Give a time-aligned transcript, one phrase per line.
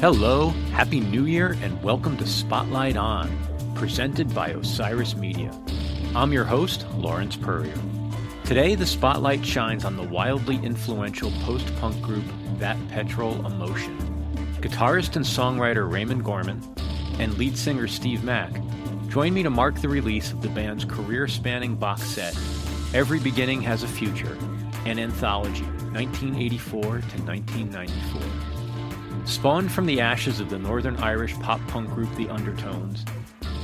[0.00, 3.28] Hello, Happy New Year, and welcome to Spotlight On,
[3.74, 5.50] presented by Osiris Media.
[6.14, 7.74] I'm your host, Lawrence Peryer.
[8.44, 12.24] Today, the spotlight shines on the wildly influential post punk group
[12.58, 14.17] That Petrol Emotion.
[14.60, 16.60] Guitarist and songwriter Raymond Gorman
[17.18, 18.52] and lead singer Steve Mack
[19.08, 22.36] join me to mark the release of the band's career spanning box set,
[22.92, 24.36] Every Beginning Has a Future,
[24.84, 29.26] an anthology, 1984 to 1994.
[29.26, 33.04] Spawned from the ashes of the Northern Irish pop punk group The Undertones,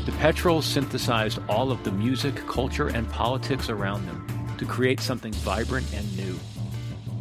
[0.07, 5.33] the Petrols synthesized all of the music, culture, and politics around them to create something
[5.33, 6.39] vibrant and new.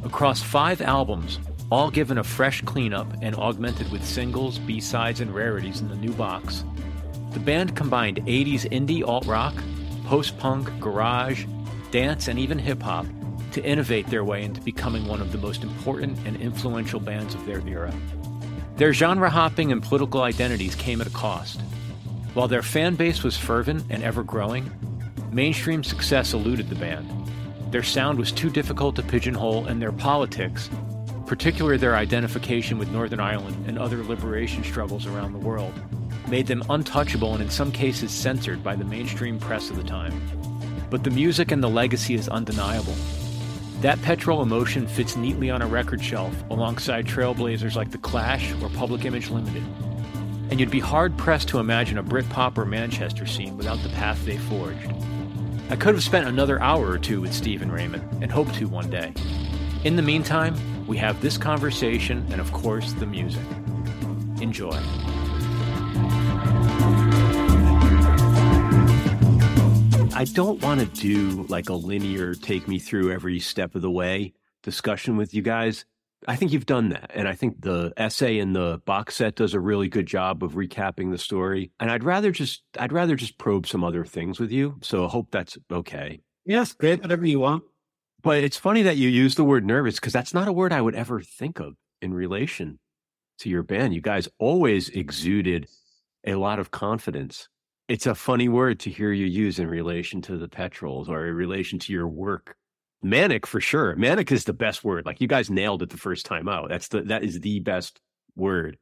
[0.04, 1.40] Across five albums,
[1.73, 6.13] all given a fresh cleanup and augmented with singles, B-sides, and rarities in the new
[6.13, 6.63] box,
[7.32, 9.55] the band combined 80s indie alt rock,
[10.05, 11.46] post punk, garage,
[11.90, 13.07] dance, and even hip hop
[13.54, 17.44] to innovate their way into becoming one of the most important and influential bands of
[17.48, 17.91] their era.
[18.76, 21.60] Their genre hopping and political identities came at a cost.
[22.35, 24.70] While their fan base was fervent and ever growing,
[25.32, 27.10] mainstream success eluded the band.
[27.71, 30.70] Their sound was too difficult to pigeonhole, and their politics,
[31.26, 35.74] particularly their identification with Northern Ireland and other liberation struggles around the world,
[36.27, 40.13] made them untouchable and in some cases censored by the mainstream press of the time.
[40.90, 42.96] But the music and the legacy is undeniable.
[43.82, 48.70] That petrol emotion fits neatly on a record shelf alongside trailblazers like The Clash or
[48.70, 49.63] Public Image Limited.
[50.49, 54.24] And you'd be hard pressed to imagine a Britpop or Manchester scene without the path
[54.26, 54.94] they forged.
[55.70, 58.68] I could have spent another hour or two with Steve and Raymond, and hope to
[58.68, 59.13] one day.
[59.84, 60.55] In the meantime,
[60.87, 63.43] we have this conversation and, of course, the music.
[64.41, 64.79] Enjoy.
[70.16, 73.91] I don't want to do like a linear take me through every step of the
[73.91, 75.85] way discussion with you guys.
[76.27, 77.11] I think you've done that.
[77.13, 80.53] And I think the essay in the box set does a really good job of
[80.53, 81.72] recapping the story.
[81.79, 84.77] And I'd rather just I'd rather just probe some other things with you.
[84.81, 86.22] So I hope that's okay.
[86.45, 87.63] Yes, great, whatever you want.
[88.23, 90.81] But it's funny that you use the word nervous because that's not a word I
[90.81, 92.79] would ever think of in relation
[93.39, 93.94] to your band.
[93.94, 95.67] You guys always exuded
[96.25, 97.50] a lot of confidence
[97.88, 101.35] it's a funny word to hear you use in relation to the petrols or in
[101.35, 102.56] relation to your work.
[103.01, 103.95] Manic for sure.
[103.97, 105.05] Manic is the best word.
[105.05, 106.69] Like you guys nailed it the first time out.
[106.69, 108.00] That's the that is the best
[108.35, 108.78] word.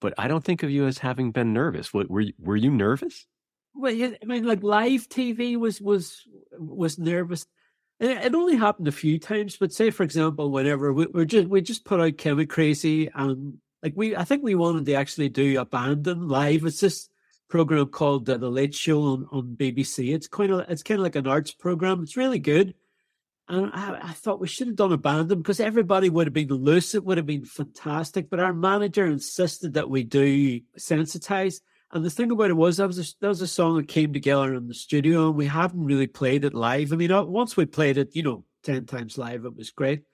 [0.00, 1.94] But I don't think of you as having been nervous.
[1.94, 3.26] What were you, were you nervous?
[3.74, 6.22] Well, I mean, like live TV was was
[6.58, 7.46] was nervous.
[8.02, 11.84] It only happened a few times, but say for example, whenever we, just we just
[11.84, 16.64] put out Chemicrazy, and like we, I think we wanted to actually do Abandon live.
[16.64, 17.12] It's just
[17.48, 20.12] program called The Late Show on, on BBC.
[20.12, 22.02] It's kind of it's kind of like an arts program.
[22.02, 22.74] It's really good.
[23.48, 26.96] And I, I thought we should have done Abandon because everybody would have been loose.
[26.96, 28.30] It would have been fantastic.
[28.30, 31.60] But our manager insisted that we do sensitize.
[31.92, 34.12] And the thing about it was that was a, that was a song that came
[34.12, 36.92] together in the studio, and we haven't really played it live.
[36.92, 40.04] I mean, once we played it, you know, ten times live, it was great.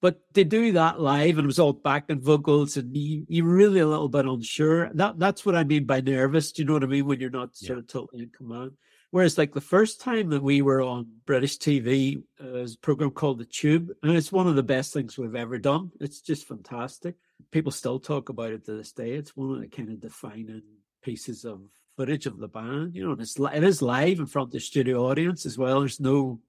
[0.00, 3.80] But to do that live and it was all backing vocals and you, you're really
[3.80, 4.90] a little bit unsure.
[4.94, 6.52] That that's what I mean by nervous.
[6.52, 7.06] Do you know what I mean?
[7.06, 7.80] When you're not sort yeah.
[7.80, 8.72] of totally in command.
[9.10, 13.10] Whereas like the first time that we were on British TV, uh, was a program
[13.10, 15.90] called The Tube, and it's one of the best things we've ever done.
[15.98, 17.14] It's just fantastic.
[17.50, 19.12] People still talk about it to this day.
[19.12, 20.62] It's one of the kind of defining
[21.08, 21.62] pieces of
[21.96, 22.94] footage of the band.
[22.94, 25.80] You know, and it's it is live in front of the studio audience as well.
[25.80, 26.40] There's no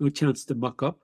[0.00, 1.00] no chance to muck up.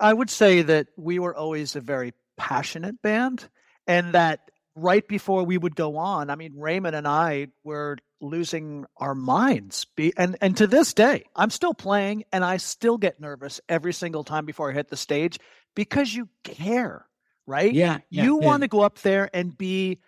[0.00, 3.48] I would say that we were always a very passionate band,
[3.86, 4.40] and that
[4.74, 9.86] right before we would go on, I mean, Raymond and I were losing our minds.
[9.96, 13.92] Be, And and to this day, I'm still playing, and I still get nervous every
[13.92, 15.38] single time before I hit the stage
[15.76, 17.06] because you care,
[17.46, 17.72] right?
[17.72, 17.98] Yeah.
[18.10, 18.46] yeah you yeah.
[18.46, 20.00] want to go up there and be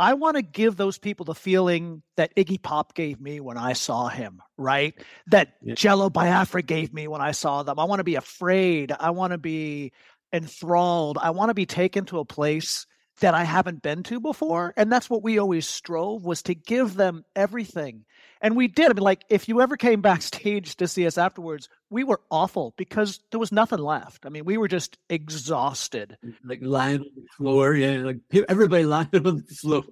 [0.00, 3.74] I want to give those people the feeling that Iggy Pop gave me when I
[3.74, 4.94] saw him, right?
[5.26, 5.74] That yeah.
[5.74, 7.78] Jello Biafra gave me when I saw them.
[7.78, 8.92] I want to be afraid.
[8.98, 9.92] I want to be
[10.32, 11.18] enthralled.
[11.20, 12.86] I want to be taken to a place
[13.20, 14.72] that I haven't been to before.
[14.74, 18.06] And that's what we always strove was to give them everything
[18.40, 18.90] and we did.
[18.90, 22.72] I mean, like, if you ever came backstage to see us afterwards, we were awful
[22.76, 24.24] because there was nothing left.
[24.24, 26.16] I mean, we were just exhausted.
[26.44, 27.74] Like lying on the floor.
[27.74, 27.98] Yeah.
[27.98, 29.82] Like everybody lying on the floor.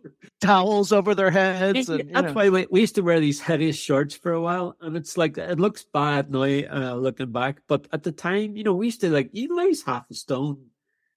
[0.41, 1.89] Towels over their heads.
[1.89, 2.33] And, That's know.
[2.33, 4.77] why we, we, used to wear these hideous shorts for a while.
[4.81, 7.63] And it's like, it looks bad now uh, looking back.
[7.67, 10.67] But at the time, you know, we used to like, you lose half a stone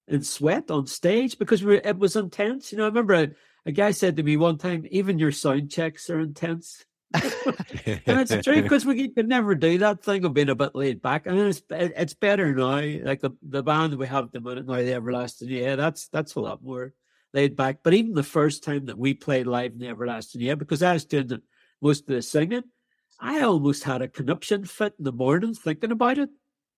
[0.07, 2.71] and sweat on stage because we, it was intense.
[2.71, 3.33] You know, I remember
[3.65, 6.85] a guy said to me one time, even your sound checks are intense.
[7.13, 11.01] And it's true because we could never do that thing of being a bit laid
[11.01, 11.27] back.
[11.27, 12.81] I mean, it's it's better now.
[13.03, 16.35] Like the, the band we have at the minute now, the Everlasting, yeah, that's that's
[16.35, 16.93] a lot more
[17.33, 17.79] laid back.
[17.83, 20.93] But even the first time that we played live in the Everlasting, yeah, because I
[20.93, 21.41] was doing the,
[21.81, 22.63] most of the singing,
[23.19, 26.29] I almost had a conniption fit in the morning thinking about it.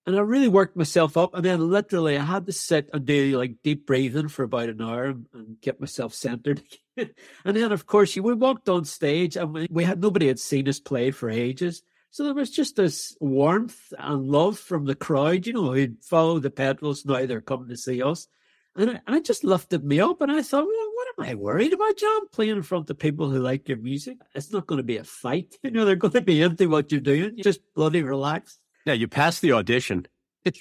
[0.05, 1.33] And I really worked myself up.
[1.33, 4.81] And then literally I had to sit and do like deep breathing for about an
[4.81, 6.61] hour and, and get myself centered.
[7.45, 10.79] and then, of course, we walked on stage and we, had nobody had seen us
[10.79, 11.83] play for ages.
[12.11, 16.39] So there was just this warmth and love from the crowd, you know, who'd follow
[16.39, 17.05] the Petrols.
[17.05, 18.27] Now they're coming to see us.
[18.75, 20.21] And it, and just lifted me up.
[20.21, 22.27] And I thought, well, what am I worried about, John?
[22.29, 24.17] Playing in front of people who like your music.
[24.35, 25.57] It's not going to be a fight.
[25.63, 27.37] You know, they're going to be into what you're doing.
[27.41, 28.59] Just bloody relax.
[28.85, 30.05] Yeah, you passed the audition.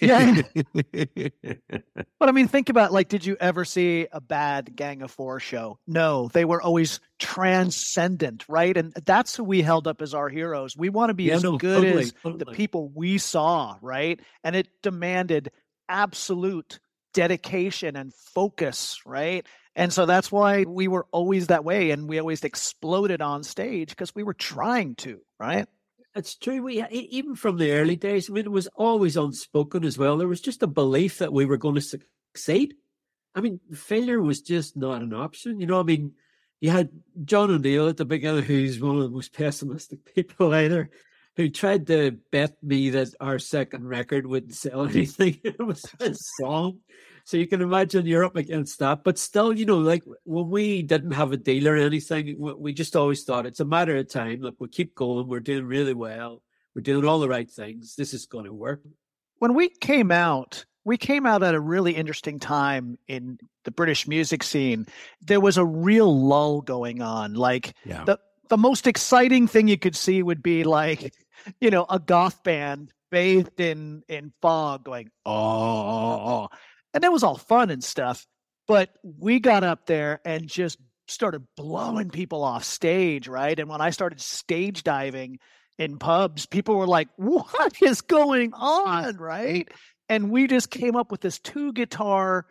[0.01, 0.43] Yeah.
[2.19, 5.41] but I mean, think about like, did you ever see a bad Gang of Four
[5.41, 5.79] show?
[5.87, 8.77] No, they were always transcendent, right?
[8.77, 10.77] And that's who we held up as our heroes.
[10.77, 12.39] We want to be yeah, as no, good totally, as totally.
[12.39, 14.21] the people we saw, right?
[14.45, 15.51] And it demanded
[15.89, 16.81] absolute
[17.13, 19.47] dedication and focus, right?
[19.75, 23.91] And so that's why we were always that way and we always exploded on stage
[23.91, 25.67] because we were trying to, right?
[26.15, 26.63] It's true.
[26.63, 30.19] We even from the early days, I mean, it was always unspoken as well.
[30.19, 32.75] There was just a belief that we were going to succeed.
[33.35, 35.59] I mean, failure was just not an option.
[35.59, 36.13] You know, I mean,
[36.61, 36.91] you had
[37.25, 40.91] John O'Neill at the beginning, who's one of the most pessimistic people either,
[41.37, 45.41] who tried to bet me that our second record wouldn't sell anything.
[45.43, 46.81] it was a song.
[47.25, 49.05] So you can imagine you're up against that.
[49.05, 52.97] But still, you know, like when we didn't have a deal or anything, we just
[52.97, 54.41] always thought it's a matter of time.
[54.41, 55.29] Look, we keep going.
[55.29, 56.43] We're doing really well.
[56.75, 57.97] We're doing all the right things.
[57.97, 58.83] This is going to work.
[59.39, 64.09] When we came out, we came out at a really interesting time in the British
[64.09, 64.87] music scene.
[65.21, 67.35] There was a real lull going on.
[67.35, 68.05] Like yeah.
[68.05, 71.15] the the most exciting thing you could see would be like,
[71.61, 76.57] you know, a goth band bathed in in fog going, oh, oh, oh, oh.
[76.95, 78.27] And that was all fun and stuff.
[78.69, 80.79] But we got up there and just
[81.09, 83.59] started blowing people off stage, right?
[83.59, 85.39] And when I started stage diving
[85.79, 89.69] in pubs, people were like, "What is going on?" Right?
[90.09, 92.47] And we just came up with this two guitar,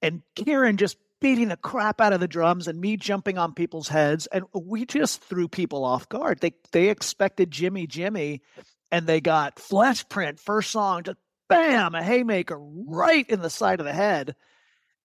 [0.00, 3.86] and Ciaran just beating the crap out of the drums and me jumping on people's
[3.86, 8.42] heads and we just threw people off guard they they expected jimmy jimmy
[8.90, 11.16] and they got Fleshprint first song just
[11.54, 14.34] bam, a haymaker right in the side of the head.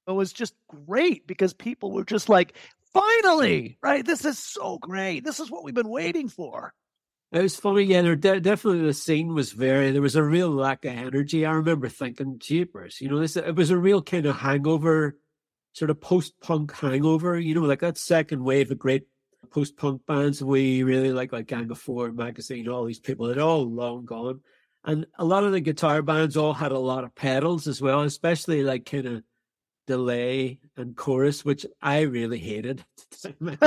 [0.07, 2.55] It was just great because people were just like,
[2.93, 4.05] finally, right?
[4.05, 5.23] This is so great.
[5.23, 6.73] This is what we've been waiting for.
[7.33, 8.03] It was funny, yeah.
[8.03, 9.91] There de- definitely the scene was very.
[9.91, 11.45] There was a real lack of energy.
[11.45, 15.17] I remember thinking, "Jeepers!" You know, this it was a real kind of hangover,
[15.73, 17.37] sort of post-punk hangover.
[17.37, 19.07] You know, like that second wave of great
[19.51, 23.27] post-punk bands we really like, like Gang of Four, Magazine, all these people.
[23.27, 24.39] They're all long gone.
[24.87, 28.01] And a lot of the guitar bands all had a lot of pedals as well,
[28.03, 29.23] especially like kind of
[29.85, 32.85] delay and chorus, which I really hated.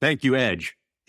[0.00, 0.76] Thank you, Edge.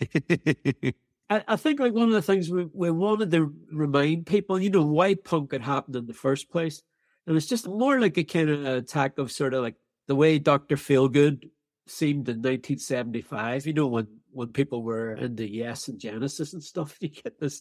[1.28, 4.70] I, I, think like one of the things we, we wanted to remind people, you
[4.70, 6.82] know, why punk had happened in the first place.
[7.26, 9.74] And it's just more like a kind of attack of sort of like
[10.06, 10.76] the way Dr.
[10.76, 11.50] Feelgood
[11.86, 16.96] seemed in 1975, you know, when, when people were into Yes and Genesis and stuff,
[17.00, 17.60] you get this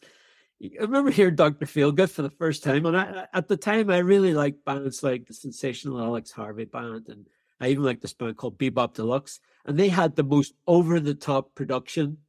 [0.63, 1.65] I remember hearing Dr.
[1.65, 5.27] Feelgood for the first time, and I, at the time I really liked bands like
[5.27, 7.27] the Sensational Alex Harvey Band, and
[7.59, 11.13] I even liked this band called Bebop Deluxe, and they had the most over the
[11.13, 12.19] top production.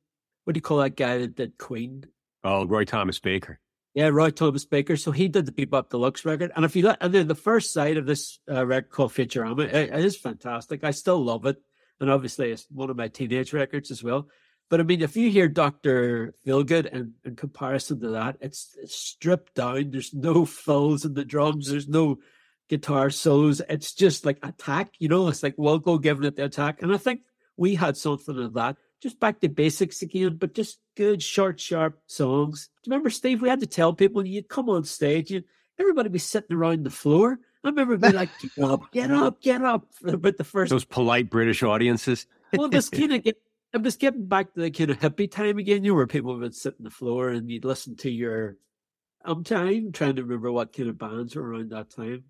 [0.44, 2.04] What do you call that guy that did Queen?
[2.42, 3.60] Oh, Roy Thomas Baker.
[3.94, 4.96] Yeah, Roy Thomas Baker.
[4.96, 7.72] So he did the Bebop Deluxe record, and if you look, and then the first
[7.72, 10.82] side of this uh, record called Futurama, it, it is fantastic.
[10.82, 11.58] I still love it,
[12.00, 14.28] and obviously it's one of my teenage records as well.
[14.68, 18.96] But I mean, if you hear Doctor Feelgood and in comparison to that, it's, it's
[18.96, 19.90] stripped down.
[19.90, 21.70] There's no fills in the drums.
[21.70, 22.18] There's no
[22.68, 23.62] guitar solos.
[23.68, 24.94] It's just like attack.
[24.98, 26.82] You know, it's like Wilko giving it the attack.
[26.82, 27.20] And I think
[27.56, 28.76] we had something of that.
[29.00, 32.70] Just back to basics again, but just good, short, sharp songs.
[32.82, 33.42] Do you remember, Steve?
[33.42, 35.44] We had to tell people you'd come on stage, you
[35.78, 37.38] everybody be sitting around the floor.
[37.64, 41.30] I remember being like, "Get up, get up, get up!" But the first those polite
[41.30, 42.26] British audiences.
[42.52, 43.38] well, this kind of get
[43.74, 46.38] I'm just getting back to the kind of hippie time again, you know, where people
[46.38, 48.56] would sit on the floor and you'd listen to your
[49.26, 52.24] I'm trying trying to remember what kind of bands were around that time.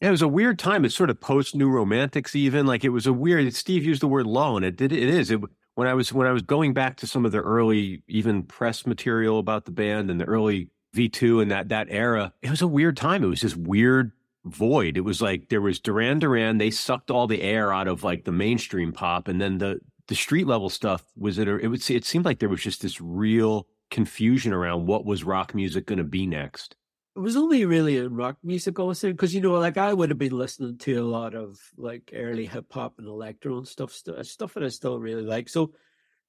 [0.00, 0.84] Yeah, it was a weird time.
[0.84, 3.52] It's sort of post New Romantics, even like it was a weird.
[3.54, 4.92] Steve used the word "low," and it did.
[4.92, 5.30] It is.
[5.30, 5.40] It,
[5.74, 8.86] when I was when I was going back to some of the early even press
[8.86, 12.62] material about the band and the early V two and that that era, it was
[12.62, 13.24] a weird time.
[13.24, 14.12] It was just weird
[14.44, 14.96] void.
[14.98, 16.58] It was like there was Duran Duran.
[16.58, 20.14] They sucked all the air out of like the mainstream pop, and then the the
[20.14, 21.48] street level stuff was it.
[21.48, 25.24] Or it would it seemed like there was just this real confusion around what was
[25.24, 26.76] rock music going to be next.
[27.14, 30.18] It was only really in rock music, saying, because you know, like I would have
[30.18, 34.54] been listening to a lot of like early hip hop and electro and stuff, stuff
[34.54, 35.48] that I still really like.
[35.48, 35.72] So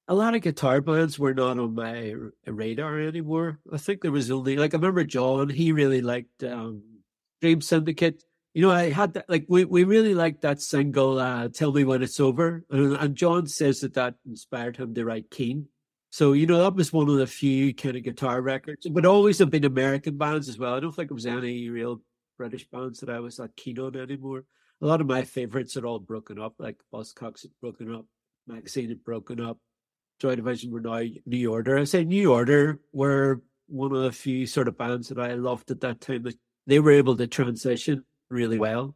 [0.08, 2.14] a lot of guitar bands were not on my
[2.46, 3.58] radar anymore.
[3.70, 5.50] I think there was only like I remember John.
[5.50, 6.82] He really liked um,
[7.42, 8.24] Dream Syndicate.
[8.58, 11.84] You know, I had that like we we really liked that single uh, "Tell Me
[11.84, 15.68] When It's Over," and, and John says that that inspired him to write Keen.
[16.10, 19.38] So you know that was one of the few kind of guitar records, but always
[19.38, 20.74] have been American bands as well.
[20.74, 22.00] I don't think it was any real
[22.36, 24.42] British bands that I was that keen on anymore.
[24.82, 28.06] A lot of my favorites are all broken up, like Buzzcocks had broken up,
[28.48, 29.58] Magazine had broken up,
[30.18, 31.78] Joy Division were now New Order.
[31.78, 35.70] I say New Order were one of the few sort of bands that I loved
[35.70, 36.24] at that time.
[36.24, 36.34] That
[36.66, 38.94] they were able to transition really well.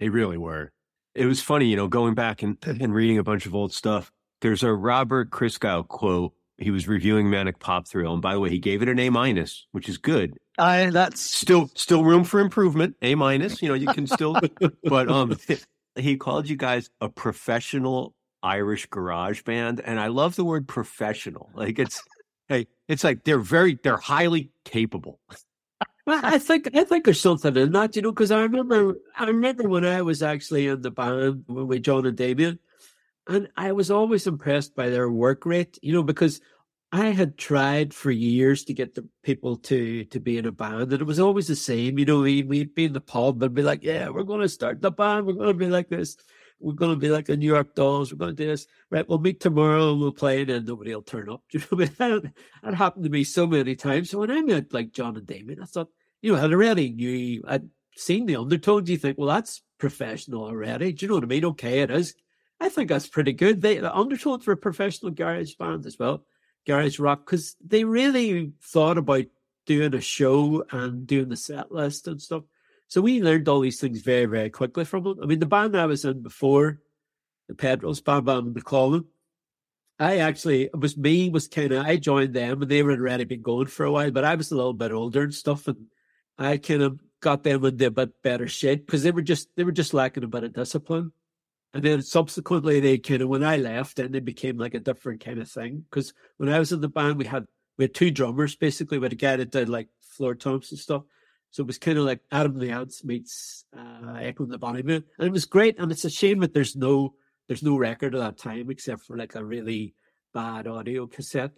[0.00, 0.72] They really were.
[1.14, 4.10] It was funny, you know, going back and, and reading a bunch of old stuff.
[4.40, 6.32] There's a Robert Christgau quote.
[6.58, 9.10] He was reviewing Manic Pop Thrill, and by the way, he gave it an A
[9.10, 10.36] minus, which is good.
[10.58, 12.96] I that's still still room for improvement.
[13.02, 14.36] A minus, you know, you can still,
[14.84, 15.36] but um,
[15.96, 19.80] he called you guys a professional Irish garage band.
[19.80, 21.50] And I love the word professional.
[21.54, 22.02] Like it's
[22.48, 25.20] hey, it's like they're very they're highly capable.
[26.06, 29.68] I think I think there's something in that, you know, because I remember I remember
[29.68, 32.58] when I was actually in the band with John and Damian,
[33.28, 36.40] and I was always impressed by their work rate, you know, because
[36.92, 40.92] I had tried for years to get the people to to be in a band,
[40.92, 41.98] and it was always the same.
[41.98, 44.48] You know, we, we'd be in the pub and be like, "Yeah, we're going to
[44.48, 45.26] start the band.
[45.26, 46.16] We're going to be like this."
[46.62, 48.12] We're going to be like the New York Dolls.
[48.12, 48.66] We're going to do this.
[48.90, 51.42] Right, we'll meet tomorrow and we'll play, and then nobody will turn up.
[51.50, 52.32] Do you know what I mean?
[52.62, 54.10] That happened to me so many times.
[54.10, 55.88] So when I met like John and Damian, I thought,
[56.20, 58.88] you know, I already knew, I'd seen the undertones.
[58.88, 60.92] You think, well, that's professional already.
[60.92, 61.44] Do you know what I mean?
[61.44, 62.14] Okay, it is.
[62.60, 63.60] I think that's pretty good.
[63.60, 66.24] They, the undertones were a professional garage band as well,
[66.64, 69.24] garage rock, because they really thought about
[69.66, 72.44] doing a show and doing the set list and stuff.
[72.92, 75.16] So we learned all these things very, very quickly from them.
[75.22, 76.78] I mean, the band I was in before,
[77.48, 79.06] the Pedros band, band the Colin,
[79.98, 83.24] I actually, it was me, was kind of, I joined them and they were already
[83.24, 85.68] been going for a while, but I was a little bit older and stuff.
[85.68, 85.86] And
[86.36, 89.64] I kind of got them into a bit better shape because they were just, they
[89.64, 91.12] were just lacking a bit of discipline.
[91.72, 95.24] And then subsequently, they kind of, when I left, then they became like a different
[95.24, 95.86] kind of thing.
[95.88, 97.46] Because when I was in the band, we had
[97.78, 99.00] we had two drummers basically.
[99.00, 101.04] Had a guy that did like floor toms and stuff,
[101.52, 105.28] so it was kind of like Adam the Ants meets uh, Echo the Bunnymen, and
[105.28, 105.78] it was great.
[105.78, 107.14] And it's a shame that there's no
[107.46, 109.94] there's no record of that time except for like a really
[110.32, 111.52] bad audio cassette.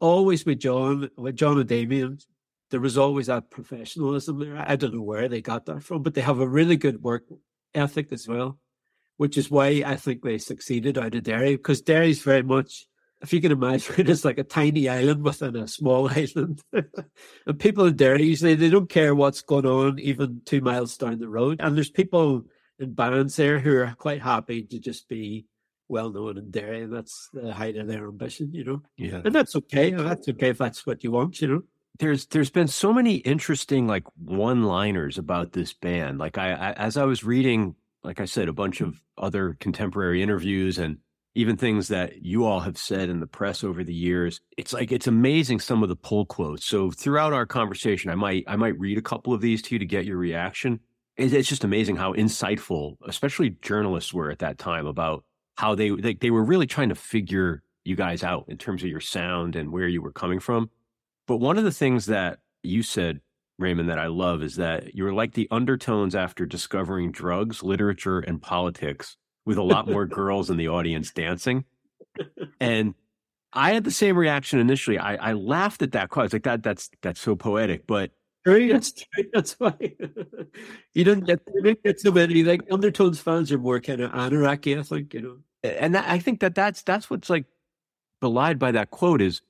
[0.00, 2.18] Always with John, with John and Damian,
[2.70, 4.56] there was always that professionalism there.
[4.56, 7.24] I don't know where they got that from, but they have a really good work
[7.74, 8.58] ethic as well,
[9.18, 12.86] which is why I think they succeeded out of Derry because Derry's very much
[13.22, 16.62] if you can imagine, it's like a tiny island within a small island.
[16.72, 21.18] and people in Derry usually they don't care what's going on even two miles down
[21.18, 21.60] the road.
[21.60, 22.44] And there's people
[22.78, 25.46] in bands there who are quite happy to just be
[25.88, 28.82] well known in Derry, and that's the height of their ambition, you know.
[28.96, 29.90] Yeah, and that's okay.
[29.90, 31.62] That's okay if that's what you want, you know.
[31.98, 36.18] There's there's been so many interesting like one liners about this band.
[36.18, 40.22] Like I, I as I was reading, like I said, a bunch of other contemporary
[40.22, 40.98] interviews and
[41.36, 44.40] even things that you all have said in the press over the years.
[44.56, 46.64] It's like it's amazing some of the pull quotes.
[46.64, 49.78] So throughout our conversation, I might I might read a couple of these to you
[49.78, 50.80] to get your reaction.
[51.18, 55.24] It's just amazing how insightful, especially journalists were at that time about
[55.56, 58.88] how they they, they were really trying to figure you guys out in terms of
[58.88, 60.70] your sound and where you were coming from.
[61.26, 63.20] But one of the things that you said,
[63.58, 68.20] Raymond, that I love is that you were like the undertones after discovering drugs, literature,
[68.20, 71.64] and politics with a lot more girls in the audience dancing.
[72.60, 72.94] And
[73.52, 74.98] I had the same reaction initially.
[74.98, 76.22] I, I laughed at that quote.
[76.22, 77.86] I was like, that that's that's so poetic.
[77.86, 78.12] But
[78.44, 79.74] that's that's why
[80.94, 84.14] you don't get you don't get so many like undertones fans are more kind of
[84.14, 85.36] anarchy, I think, you know.
[85.62, 87.44] And that, I think that that's that's what's like
[88.20, 89.42] belied by that quote is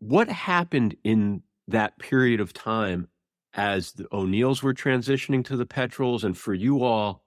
[0.00, 3.08] what happened in that period of time
[3.54, 7.21] as the O'Neills were transitioning to the Petrols, and for you all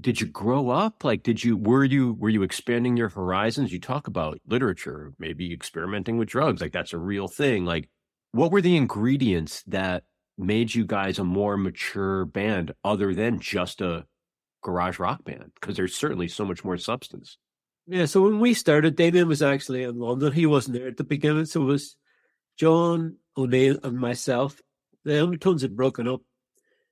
[0.00, 1.04] did you grow up?
[1.04, 3.72] Like did you were you were you expanding your horizons?
[3.72, 7.64] You talk about literature maybe experimenting with drugs like that's a real thing.
[7.64, 7.88] Like
[8.32, 10.04] what were the ingredients that
[10.38, 14.04] made you guys a more mature band other than just a
[14.62, 15.52] garage rock band?
[15.54, 17.38] Because there's certainly so much more substance.
[17.86, 20.32] Yeah so when we started damian was actually in london.
[20.32, 21.96] He wasn't there at the beginning so it was
[22.58, 24.60] john o'neill and myself.
[25.04, 26.22] The undertones had broken up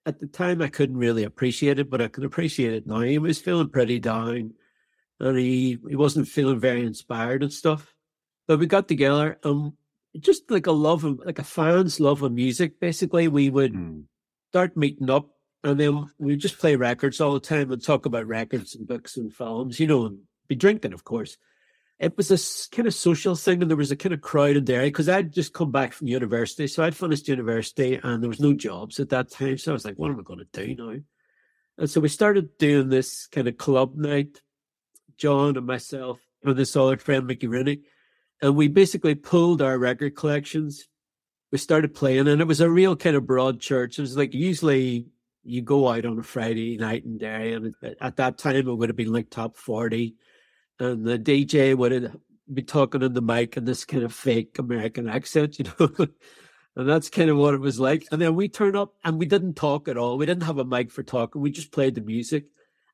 [0.06, 3.00] at the time I couldn't really appreciate it, but I can appreciate it now.
[3.00, 4.54] He was feeling pretty down
[5.20, 7.94] and he, he wasn't feeling very inspired and stuff.
[8.46, 9.72] But we got together and
[10.20, 14.04] just like a love of like a fan's love of music, basically, we would mm.
[14.50, 15.30] start meeting up
[15.62, 19.16] and then we just play records all the time and talk about records and books
[19.16, 21.38] and films, you know, and be drinking, of course.
[22.04, 24.66] It was this kind of social thing, and there was a kind of crowd in
[24.66, 26.66] there because I'd just come back from university.
[26.66, 29.56] So I'd finished university and there was no jobs at that time.
[29.56, 31.00] So I was like, what am I going to do now?
[31.78, 34.42] And so we started doing this kind of club night,
[35.16, 37.80] John and myself and this other friend, Mickey Rooney.
[38.42, 40.86] And we basically pulled our record collections.
[41.52, 43.98] We started playing, and it was a real kind of broad church.
[43.98, 45.06] It was like usually
[45.42, 48.90] you go out on a Friday night in Derry, and at that time it would
[48.90, 50.16] have been like top 40.
[50.78, 52.20] And the DJ would
[52.52, 55.90] be talking on the mic in this kind of fake American accent, you know.
[56.76, 58.06] and that's kind of what it was like.
[58.10, 60.18] And then we turned up and we didn't talk at all.
[60.18, 61.40] We didn't have a mic for talking.
[61.40, 62.46] We just played the music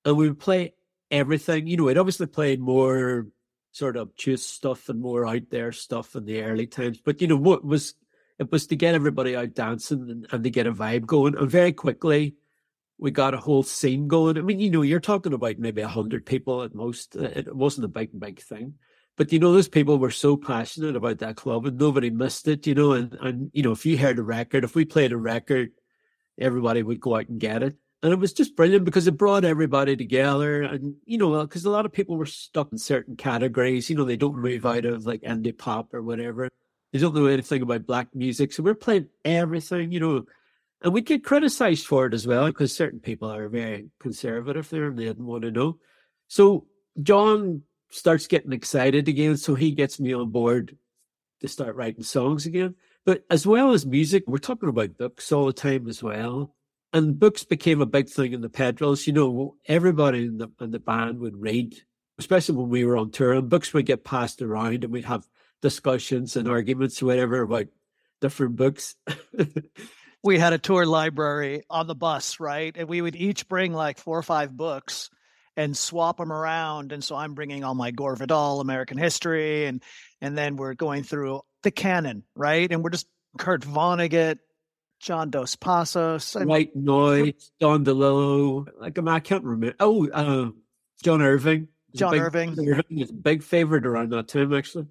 [0.04, 0.74] and we would play
[1.10, 1.66] everything.
[1.66, 3.26] You know, it obviously played more
[3.72, 7.00] sort of obtuse stuff and more out there stuff in the early times.
[7.02, 7.94] But you know, what was
[8.38, 11.36] it was to get everybody out dancing and, and to get a vibe going.
[11.36, 12.36] And very quickly
[13.00, 14.36] we got a whole scene going.
[14.36, 17.16] I mean, you know, you're talking about maybe a hundred people at most.
[17.16, 18.74] Uh, it wasn't a big, big thing.
[19.16, 22.66] But you know, those people were so passionate about that club and nobody missed it,
[22.66, 25.16] you know, and, and you know, if you heard a record, if we played a
[25.16, 25.72] record,
[26.38, 27.74] everybody would go out and get it.
[28.02, 30.62] And it was just brilliant because it brought everybody together.
[30.62, 33.90] And, you know, because a lot of people were stuck in certain categories.
[33.90, 36.48] You know, they don't move out of like indie pop or whatever.
[36.92, 38.52] They don't know anything about black music.
[38.52, 40.24] So we're playing everything, you know,
[40.82, 44.86] and we get criticized for it as well because certain people are very conservative there
[44.86, 45.78] and they didn't want to know.
[46.28, 46.66] So
[47.02, 49.36] John starts getting excited again.
[49.36, 50.76] So he gets me on board
[51.40, 52.74] to start writing songs again.
[53.04, 56.54] But as well as music, we're talking about books all the time as well.
[56.92, 59.06] And books became a big thing in the Petrols.
[59.06, 61.74] You know, everybody in the, in the band would read,
[62.18, 65.26] especially when we were on tour, and books would get passed around and we'd have
[65.62, 67.66] discussions and arguments whatever about
[68.20, 68.96] different books.
[70.22, 72.74] we had a tour library on the bus, right?
[72.76, 75.10] And we would each bring like four or five books
[75.56, 76.92] and swap them around.
[76.92, 79.82] And so I'm bringing all my Gore Vidal American history, and
[80.20, 82.70] and then we're going through the canon, right?
[82.70, 83.06] And we're just
[83.38, 84.38] Kurt Vonnegut,
[85.00, 88.68] John Dos Passos, White Noise, Don DeLillo.
[88.78, 89.76] Like I, I can't remember.
[89.80, 90.50] Oh, uh,
[91.02, 91.68] John Irving.
[91.94, 92.50] John big, Irving.
[92.58, 94.86] Irving is a big favorite around that time, actually.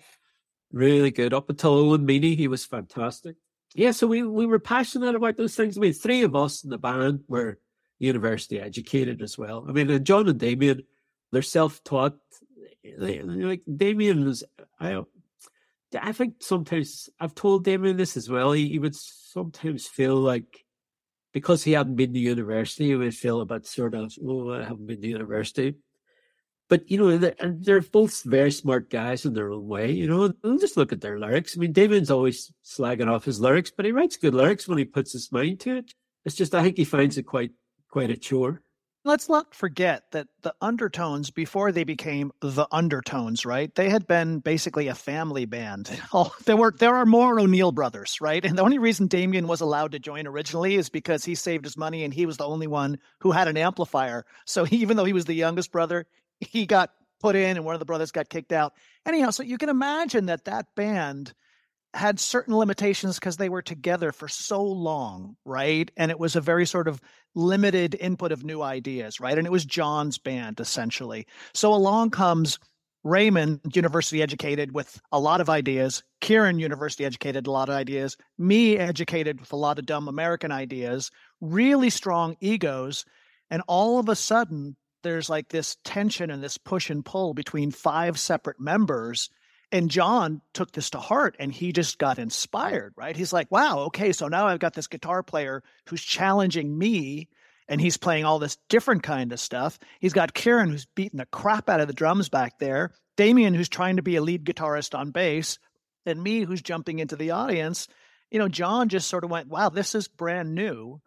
[0.72, 1.34] Really good.
[1.34, 3.38] Up until Owen Meany, he was fantastic
[3.76, 5.78] yeah, so we, we were passionate about those things.
[5.78, 7.60] I mean, three of us in the band were
[8.00, 9.66] university educated as well.
[9.68, 10.84] I mean, and John and Damian,
[11.32, 12.18] they're self taught.
[12.84, 14.44] They, like Damian was,
[14.80, 15.02] I,
[16.00, 18.52] I think sometimes I've told Damian this as well.
[18.54, 20.66] He, he would sometimes feel like
[21.32, 24.64] because he hadn't been to university, he would feel a bit sort of, oh, I
[24.64, 25.76] haven't been to university.
[26.70, 29.92] But you know, they're, they're both very smart guys in their own way.
[29.92, 31.58] You know, just look at their lyrics.
[31.58, 34.86] I mean, David's always slagging off his lyrics, but he writes good lyrics when he
[34.86, 35.94] puts his mind to it.
[36.26, 37.52] It's just I think he finds it quite
[37.90, 38.62] quite a chore.
[39.06, 43.74] Let's not forget that the undertones before they became the undertones, right?
[43.74, 45.90] They had been basically a family band.
[46.14, 48.44] Oh, there were there are more O'Neill brothers, right?
[48.44, 51.78] And the only reason Damian was allowed to join originally is because he saved his
[51.78, 54.26] money and he was the only one who had an amplifier.
[54.46, 56.06] So he, even though he was the youngest brother,
[56.40, 58.74] he got put in and one of the brothers got kicked out.
[59.06, 61.34] Anyhow, so you can imagine that that band
[61.94, 65.90] had certain limitations because they were together for so long, right?
[65.98, 67.02] And it was a very sort of
[67.36, 69.38] limited input of new ideas, right?
[69.38, 71.26] And it was John's band essentially.
[71.54, 72.60] So along comes
[73.04, 78.18] Raymond, university educated with a lot of ideas, Ciaran, university educated, a lot of ideas,
[78.38, 83.06] me, educated with a lot of dumb American ideas, really strong egos.
[83.50, 87.72] And all of a sudden, there's like this tension and this push and pull between
[87.72, 89.30] five separate members.
[89.72, 93.16] And John took this to heart and he just got inspired, right?
[93.16, 97.30] He's like, wow, okay, so now I've got this guitar player who's challenging me
[97.68, 99.78] and he's playing all this different kind of stuff.
[100.00, 103.70] He's got Ciaran who's beating the crap out of the drums back there, Damian who's
[103.70, 105.60] trying to be a lead guitarist on bass,
[106.06, 107.88] and me who's jumping into the audience.
[108.32, 111.00] You know, John just sort of went, wow, this is brand new.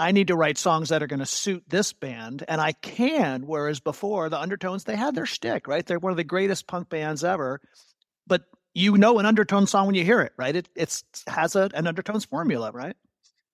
[0.00, 3.46] I need to write songs that are going to suit this band, and I can.
[3.46, 5.84] Whereas before, the Undertones they had their shtick, right?
[5.84, 7.60] They're one of the greatest punk bands ever,
[8.26, 10.56] but you know an undertone song when you hear it, right?
[10.56, 12.96] It it's has a, an undertones formula, right?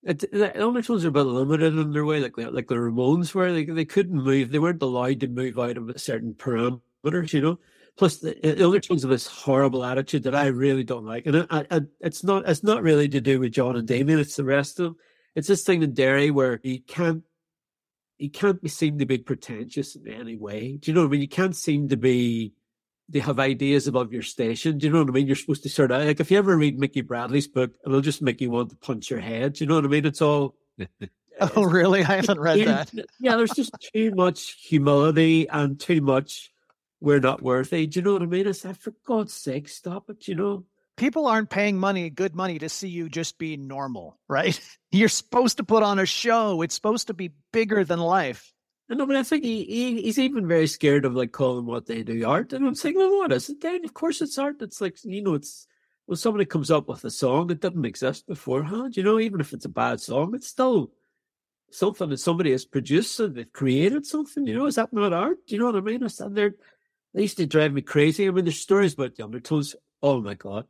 [0.04, 3.52] It, the undertones are a bit limited in their way, like like the Ramones were.
[3.52, 7.40] They they couldn't move; they weren't allowed to move out of a certain parameters, you
[7.40, 7.58] know.
[7.96, 11.66] Plus, the, the undertones of this horrible attitude that I really don't like, and I,
[11.70, 14.78] I, it's not it's not really to do with John and Damien; it's the rest
[14.78, 14.96] of them
[15.36, 17.22] it's this thing in Derry where you can't
[18.18, 20.78] you can't be seem to be pretentious in any way.
[20.78, 21.20] Do you know what I mean?
[21.20, 22.54] You can't seem to be
[23.08, 24.78] they have ideas above your station.
[24.78, 25.26] Do you know what I mean?
[25.28, 28.22] You're supposed to sort of like if you ever read Mickey Bradley's book, it'll just
[28.22, 29.52] make you want to punch your head.
[29.52, 30.06] Do you know what I mean?
[30.06, 30.56] It's all
[31.40, 32.02] Oh really?
[32.02, 32.90] I haven't read that.
[33.20, 36.50] Yeah, there's just too much humility and too much
[37.00, 37.86] we're not worthy.
[37.86, 38.48] Do you know what I mean?
[38.48, 40.64] I said, for God's sake, stop it, you know?
[40.96, 44.58] People aren't paying money, good money, to see you just be normal, right?
[44.90, 46.62] You're supposed to put on a show.
[46.62, 48.52] It's supposed to be bigger than life.
[48.88, 52.04] No, but I think he, he, he's even very scared of like calling what they
[52.04, 52.52] do art.
[52.52, 53.84] And I'm saying, well, what is it then?
[53.84, 54.62] Of course it's art.
[54.62, 55.66] It's like, you know, it's
[56.06, 59.52] when somebody comes up with a song that didn't exist beforehand, you know, even if
[59.52, 60.92] it's a bad song, it's still
[61.72, 65.38] something that somebody has produced and they've created something, you know, is that not art?
[65.46, 66.04] Do you know what I mean?
[66.04, 66.54] I stand there,
[67.12, 68.28] they used to drive me crazy.
[68.28, 69.74] I mean, there's stories about the undertones.
[70.00, 70.66] Oh my God.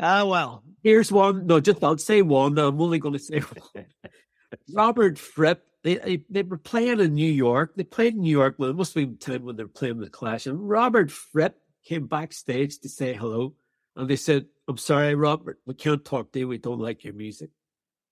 [0.00, 0.62] Ah, well.
[0.82, 1.46] Here's one.
[1.46, 2.58] No, just I'll say one.
[2.58, 3.86] I'm only going to say one.
[4.72, 7.72] Robert Fripp they, they, they were playing in New York.
[7.76, 8.56] They played in New York.
[8.58, 10.46] Well, it must have been time when they were playing the Clash.
[10.46, 13.54] And Robert Fripp came backstage to say hello,
[13.96, 16.48] and they said, "I'm sorry, Robert, we can't talk to you.
[16.48, 17.50] We don't like your music."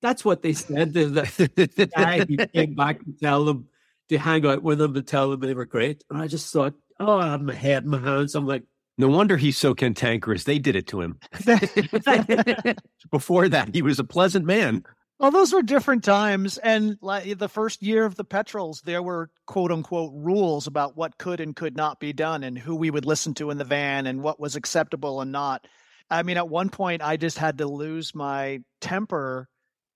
[0.00, 0.92] That's what they said.
[0.92, 1.06] The,
[1.76, 3.68] the guy who came back to tell them
[4.10, 6.04] to hang out with them and tell them they were great.
[6.08, 8.34] And I just thought, oh, I had my head in my hands.
[8.34, 8.62] I'm like,
[8.98, 10.44] no wonder he's so cantankerous.
[10.44, 11.18] They did it to him.
[13.10, 14.84] Before that, he was a pleasant man.
[15.18, 16.58] Well, those were different times.
[16.58, 21.18] And like the first year of the Petrols, there were quote unquote rules about what
[21.18, 24.06] could and could not be done and who we would listen to in the van
[24.06, 25.66] and what was acceptable and not.
[26.10, 29.48] I mean, at one point, I just had to lose my temper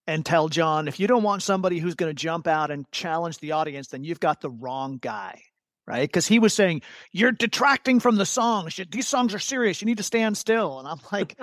[0.06, 3.38] and tell John, if you don't want somebody who's going to jump out and challenge
[3.38, 5.40] the audience, then you've got the wrong guy
[5.90, 6.08] right?
[6.08, 8.80] Because he was saying, You're detracting from the songs.
[8.90, 9.82] These songs are serious.
[9.82, 10.78] You need to stand still.
[10.78, 11.38] And I'm like,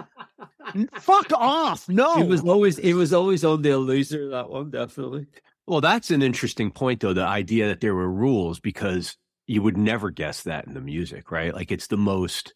[0.99, 1.87] Fuck off.
[1.89, 2.17] No.
[2.17, 5.27] It was always he was always on the loser, that one, definitely.
[5.65, 9.77] Well, that's an interesting point though, the idea that there were rules, because you would
[9.77, 11.53] never guess that in the music, right?
[11.53, 12.53] Like it's the most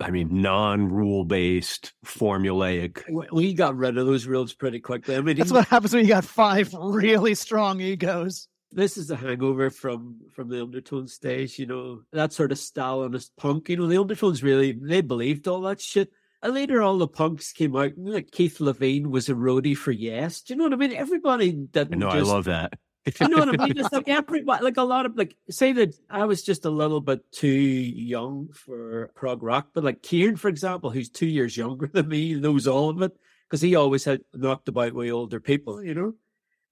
[0.00, 3.02] I mean, non-rule based, formulaic.
[3.32, 5.14] We got rid of those rules pretty quickly.
[5.14, 9.10] I mean, that's he, what happens when you got five really strong egos this is
[9.10, 13.68] a hangover from from the undertone stage, you know, that sort of Stalinist punk.
[13.68, 16.12] You know, the undertones really they believed all that shit.
[16.42, 19.92] And later all the punks came out, and like Keith Levene was a roadie for
[19.92, 20.42] Yes.
[20.42, 20.92] Do you know what I mean?
[20.92, 21.98] Everybody didn't.
[21.98, 22.74] No, I love that.
[23.20, 23.78] you know what I mean?
[23.78, 27.00] It's like everybody, like a lot of like, say that I was just a little
[27.00, 31.86] bit too young for prog rock, but like Ciaran, for example, who's two years younger
[31.86, 33.12] than me, knows all of it
[33.48, 36.14] because he always had knocked about with older people, you know.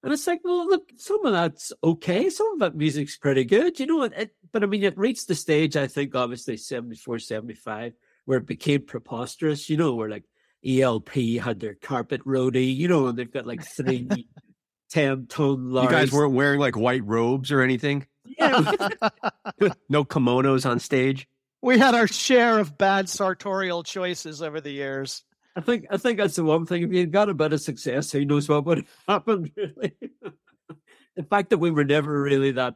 [0.03, 2.29] And it's like, well, look, some of that's okay.
[2.29, 4.03] Some of that music's pretty good, you know.
[4.03, 7.93] It, but I mean, it reached the stage, I think, obviously 74, 75,
[8.25, 10.25] where it became preposterous, you know, where like
[10.65, 14.27] ELP had their carpet roadie, you know, and they've got like three
[14.91, 18.05] 10 ton You guys weren't wearing like white robes or anything?
[18.25, 18.59] Yeah.
[19.89, 21.27] no kimonos on stage?
[21.61, 25.23] We had our share of bad sartorial choices over the years.
[25.55, 26.83] I think I think that's the one thing.
[26.83, 29.51] If you got a bit of success, who knows what would happen?
[29.55, 29.93] Really,
[31.15, 32.75] the fact that we were never really that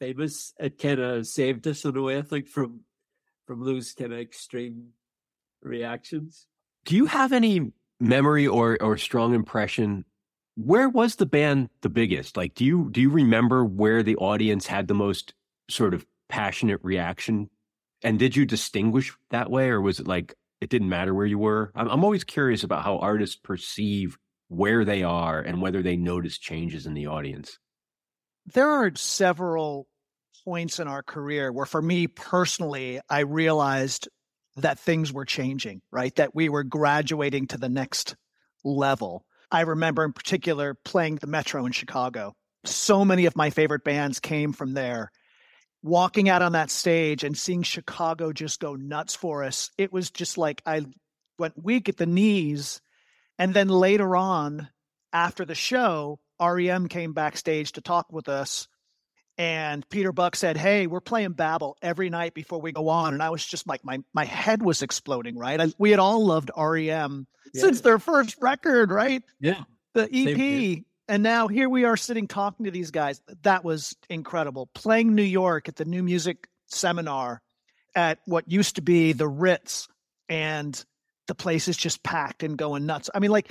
[0.00, 2.18] famous, it kind of saved us in a way.
[2.18, 2.80] I think from
[3.46, 4.88] from those kind of extreme
[5.62, 6.46] reactions.
[6.84, 10.04] Do you have any memory or or strong impression?
[10.56, 12.36] Where was the band the biggest?
[12.36, 15.34] Like, do you do you remember where the audience had the most
[15.68, 17.50] sort of passionate reaction?
[18.02, 21.38] And did you distinguish that way, or was it like it didn't matter where you
[21.38, 21.70] were.
[21.74, 24.16] I'm, I'm always curious about how artists perceive
[24.48, 27.58] where they are and whether they notice changes in the audience.
[28.54, 29.86] There are several
[30.42, 34.08] points in our career where, for me personally, I realized
[34.56, 36.14] that things were changing, right?
[36.16, 38.16] That we were graduating to the next
[38.64, 39.26] level.
[39.50, 42.32] I remember in particular playing the Metro in Chicago.
[42.64, 45.10] So many of my favorite bands came from there
[45.84, 50.10] walking out on that stage and seeing Chicago just go nuts for us, it was
[50.10, 50.86] just like I
[51.38, 52.80] went weak at the knees.
[53.38, 54.68] And then later on,
[55.12, 58.66] after the show, REM came backstage to talk with us.
[59.36, 63.12] And Peter Buck said, Hey, we're playing Babble every night before we go on.
[63.12, 65.60] And I was just like, my, my head was exploding, right?
[65.60, 67.60] I, we had all loved REM yeah.
[67.60, 69.22] since their first record, right?
[69.38, 69.64] Yeah.
[69.92, 73.20] The EP and now here we are sitting talking to these guys.
[73.42, 74.68] That was incredible.
[74.74, 77.42] Playing New York at the New Music Seminar
[77.94, 79.88] at what used to be the Ritz,
[80.28, 80.82] and
[81.26, 83.10] the place is just packed and going nuts.
[83.14, 83.50] I mean, like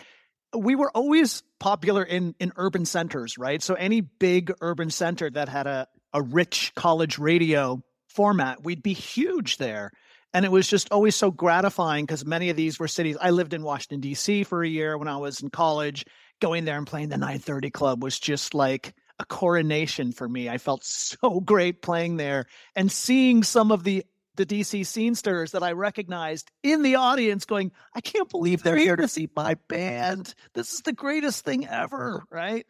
[0.55, 3.61] we were always popular in in urban centers, right?
[3.61, 8.93] So any big urban center that had a a rich college radio format, we'd be
[8.93, 9.91] huge there.
[10.35, 13.17] And it was just always so gratifying because many of these were cities.
[13.21, 14.43] I lived in Washington, D.C.
[14.43, 16.05] for a year when I was in college
[16.43, 20.49] going there and playing the 930 Club was just like a coronation for me.
[20.49, 25.63] I felt so great playing there and seeing some of the the DC scenesters that
[25.63, 30.33] I recognized in the audience going, I can't believe they're here to see my band.
[30.55, 32.65] This is the greatest thing ever, right?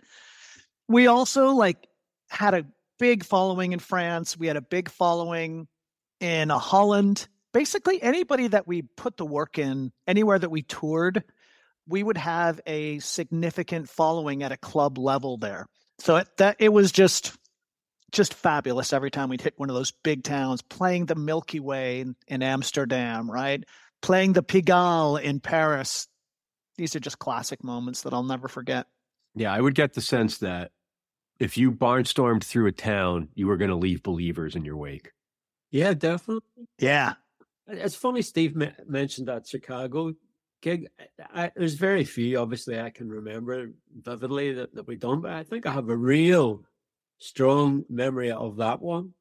[0.89, 1.87] We also like
[2.29, 2.65] had a
[2.99, 4.37] big following in France.
[4.37, 5.69] We had a big following
[6.19, 7.27] in Holland.
[7.53, 11.23] Basically anybody that we put the work in, anywhere that we toured,
[11.87, 15.67] we would have a significant following at a club level there.
[15.99, 17.37] So it, that it was just
[18.11, 22.01] just fabulous every time we'd hit one of those big towns, playing the Milky Way
[22.01, 23.63] in, in Amsterdam, right?
[24.01, 26.07] Playing the Pigalle in Paris.
[26.77, 28.85] These are just classic moments that I'll never forget.
[29.35, 30.71] Yeah, I would get the sense that
[31.39, 35.11] if you barnstormed through a town, you were going to leave believers in your wake.
[35.71, 36.67] Yeah, definitely.
[36.77, 37.13] Yeah.
[37.67, 38.55] It's funny Steve
[38.87, 40.13] mentioned that Chicago
[40.63, 40.87] gig.
[41.33, 45.43] I, there's very few, obviously, I can remember vividly that, that we've done, but I
[45.43, 46.63] think I have a real
[47.19, 49.13] strong memory of that one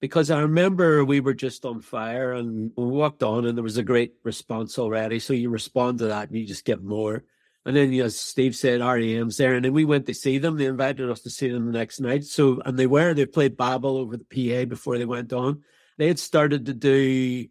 [0.00, 3.76] because I remember we were just on fire and we walked on and there was
[3.76, 5.18] a great response already.
[5.18, 7.24] So you respond to that and you just get more.
[7.66, 9.54] And then, as Steve said, REM's there.
[9.54, 10.56] And then we went to see them.
[10.56, 12.24] They invited us to see them the next night.
[12.24, 15.64] So, and they were, they played Babble over the PA before they went on.
[15.98, 17.48] They had started to do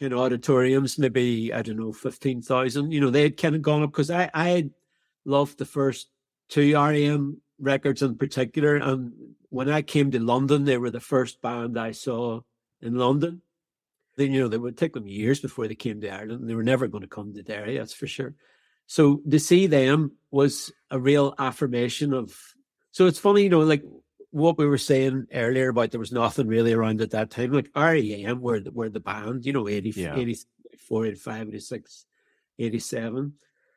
[0.00, 2.90] of auditoriums, maybe, I don't know, 15,000.
[2.90, 4.70] You know, they had kind of gone up because I, I had
[5.24, 6.08] loved the first
[6.48, 8.76] two REM records in particular.
[8.76, 9.12] And
[9.50, 12.40] when I came to London, they were the first band I saw
[12.82, 13.40] in London.
[14.16, 16.48] Then, you know, they would take them years before they came to Ireland.
[16.48, 18.34] They were never going to come to Derry, that's for sure.
[18.86, 22.38] So to see them was a real affirmation of.
[22.92, 23.82] So it's funny, you know, like
[24.34, 27.52] what we were saying earlier about there was nothing really around at that time.
[27.52, 30.16] Like REM were the, were the band, you know, 80, yeah.
[30.16, 32.06] 84, 85, 86,
[32.58, 33.32] 87.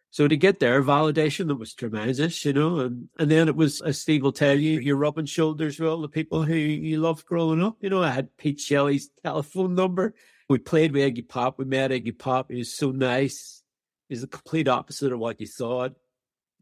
[0.10, 3.82] So to get there, validation, that was tremendous, you know, and, and then it was,
[3.82, 7.28] as Steve will tell you, you're rubbing shoulders with all the people who you loved
[7.28, 7.78] growing up.
[7.82, 10.15] You know, I had Pete Shelley's telephone number.
[10.50, 11.60] We played with Iggy Pop.
[11.60, 12.50] We met Iggy Pop.
[12.50, 13.62] He was so nice.
[14.10, 15.93] He's the complete opposite of what you thought.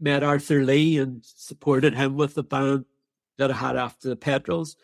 [0.02, 2.84] Met Arthur Lee and supported him with the band
[3.38, 4.76] that I had after the Petrols.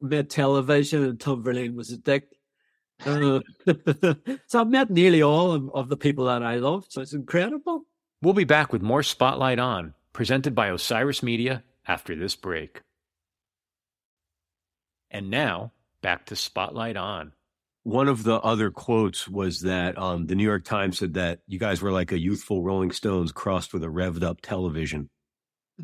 [0.00, 2.28] Met television and Tom Verlaine was a dick.
[3.04, 3.40] Uh,
[4.46, 6.86] so I've met nearly all of, of the people that I love.
[6.88, 7.82] So it's incredible.
[8.22, 12.82] We'll be back with more Spotlight On, presented by Osiris Media after this break.
[15.10, 17.32] And now, back to Spotlight On.
[17.84, 21.58] One of the other quotes was that um, the New York Times said that you
[21.58, 25.08] guys were like a youthful Rolling Stones crossed with a revved up television.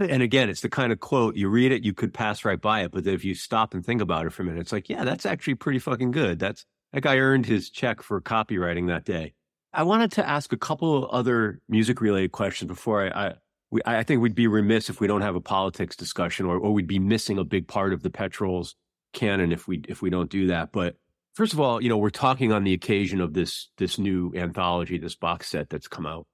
[0.00, 2.83] And again, it's the kind of quote you read it, you could pass right by
[2.83, 5.04] it, but if you stop and think about it for a minute, it's like, yeah,
[5.04, 6.38] that's actually pretty fucking good.
[6.38, 9.35] That's that guy earned his check for copywriting that day.
[9.72, 13.35] I wanted to ask a couple of other music related questions before I, I
[13.70, 16.72] we, I think we'd be remiss if we don't have a politics discussion, or, or
[16.72, 18.76] we'd be missing a big part of the Petrols
[19.12, 20.70] canon if we if we don't do that.
[20.70, 20.96] But
[21.35, 24.98] first of all, you know, we're talking on the occasion of this this new anthology,
[24.98, 26.26] this box set that's come out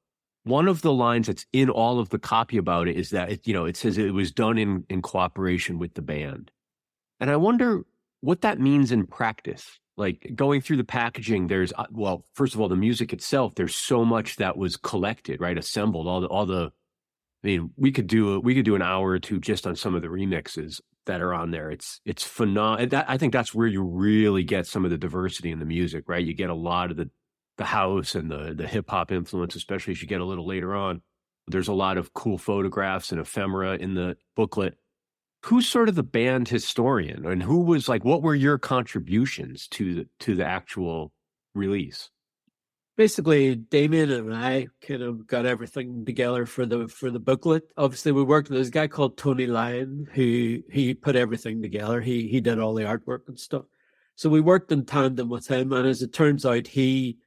[0.44, 3.46] one of the lines that's in all of the copy about it is that it,
[3.46, 6.50] you know it says it was done in in cooperation with the band.
[7.18, 7.83] And i wonder
[8.20, 9.79] what that means in practice.
[9.96, 13.74] Like going through the packaging there's uh, well first of all the music itself there's
[13.74, 16.70] so much that was collected right assembled all the all the
[17.44, 19.76] i mean we could do a, we could do an hour or two just on
[19.76, 21.70] some of the remixes that are on there.
[21.70, 25.59] It's it's phenomenal i think that's where you really get some of the diversity in
[25.59, 26.24] the music right?
[26.24, 27.11] You get a lot of the
[27.61, 30.75] the house and the the hip hop influence, especially as you get a little later
[30.75, 31.03] on.
[31.46, 34.79] There's a lot of cool photographs and ephemera in the booklet.
[35.44, 38.03] Who's sort of the band historian, and who was like?
[38.03, 41.12] What were your contributions to the to the actual
[41.55, 42.09] release?
[42.96, 47.64] Basically, Damian and I kind of got everything together for the for the booklet.
[47.77, 52.01] Obviously, we worked with this guy called Tony Lyon, who he put everything together.
[52.01, 53.64] He he did all the artwork and stuff.
[54.16, 57.18] So we worked in tandem with him, and as it turns out, he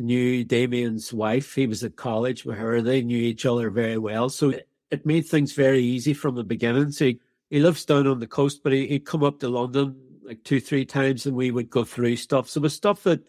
[0.00, 1.54] knew Damian's wife.
[1.54, 2.82] He was at college with her.
[2.82, 4.28] They knew each other very well.
[4.28, 6.90] So it, it made things very easy from the beginning.
[6.92, 9.96] So he, he lives down on the coast, but he, he'd come up to London
[10.24, 12.48] like two, three times and we would go through stuff.
[12.48, 13.22] So it was stuff that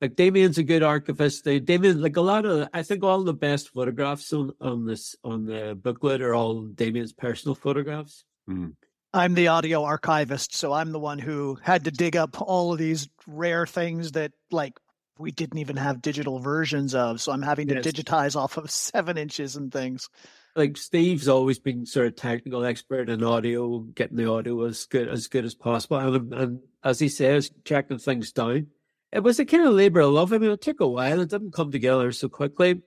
[0.00, 1.44] like Damian's a good archivist.
[1.44, 5.16] They, Damian, like a lot of, I think all the best photographs on, on this,
[5.24, 8.24] on the booklet are all Damian's personal photographs.
[8.48, 8.74] Mm.
[9.14, 12.78] I'm the audio archivist, so I'm the one who had to dig up all of
[12.78, 14.78] these rare things that like
[15.18, 17.20] we didn't even have digital versions of.
[17.20, 17.86] So I'm having to yes.
[17.86, 20.08] digitize off of seven inches and things.
[20.54, 25.08] Like Steve's always been sort of technical expert in audio, getting the audio as good
[25.08, 28.68] as good as possible, and, and as he says, checking things down.
[29.12, 30.32] It was a kind of labor of love.
[30.32, 31.20] I mean, it took a while.
[31.20, 32.82] It didn't come together so quickly.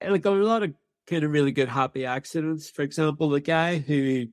[0.00, 0.74] And like a lot of
[1.06, 2.70] kind of really good happy accidents.
[2.70, 4.26] For example, the guy who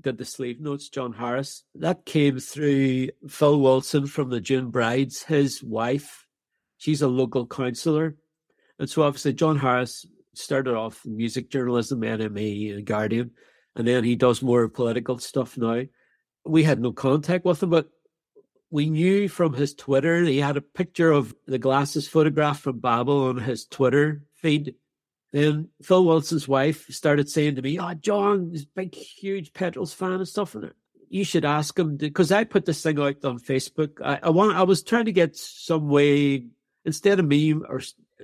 [0.00, 5.22] did the sleeve notes, John Harris, that came through Phil Wilson from the June Brides,
[5.22, 6.26] his wife.
[6.82, 8.16] She's a local councillor.
[8.76, 13.30] And so obviously John Harris started off music journalism, NME and Guardian,
[13.76, 15.84] and then he does more political stuff now.
[16.44, 17.88] We had no contact with him, but
[18.72, 23.26] we knew from his Twitter he had a picture of the glasses photograph from Babble
[23.28, 24.74] on his Twitter feed.
[25.30, 30.14] Then Phil Wilson's wife started saying to me, "Oh, John, this big, huge Petrols fan
[30.14, 30.72] and stuff." And
[31.08, 34.00] you should ask him because I put this thing out on Facebook.
[34.04, 36.48] I, I want, I was trying to get some way
[36.84, 37.80] instead of me or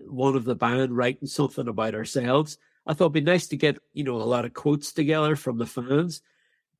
[0.06, 2.58] one of the band writing something about ourselves.
[2.86, 5.58] I thought it'd be nice to get you know a lot of quotes together from
[5.58, 6.22] the fans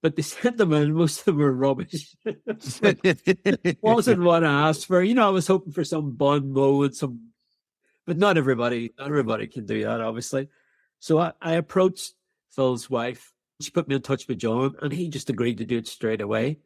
[0.00, 0.94] but they sent them in.
[0.94, 2.16] Most of them were rubbish.
[2.24, 5.02] it wasn't what I asked for.
[5.02, 7.30] You know, I was hoping for some Bon Moe and some,
[8.06, 10.48] but not everybody, not everybody can do that, obviously.
[11.00, 12.14] So I, I approached
[12.50, 13.32] Phil's wife.
[13.60, 16.20] She put me in touch with John, and he just agreed to do it straight
[16.20, 16.58] away.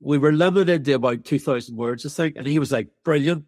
[0.00, 3.44] We were limited to about 2,000 words, I think, and he was like, brilliant.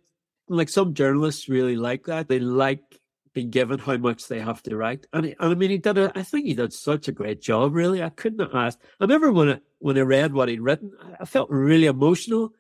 [0.48, 2.28] Like some journalists really like that.
[2.28, 3.00] They like
[3.32, 5.06] being given how much they have to write.
[5.12, 5.98] And, and I mean, he did.
[5.98, 7.74] I think he did such a great job.
[7.74, 8.80] Really, I couldn't have asked.
[9.00, 12.54] I remember when I, when I read what he'd written, I felt really emotional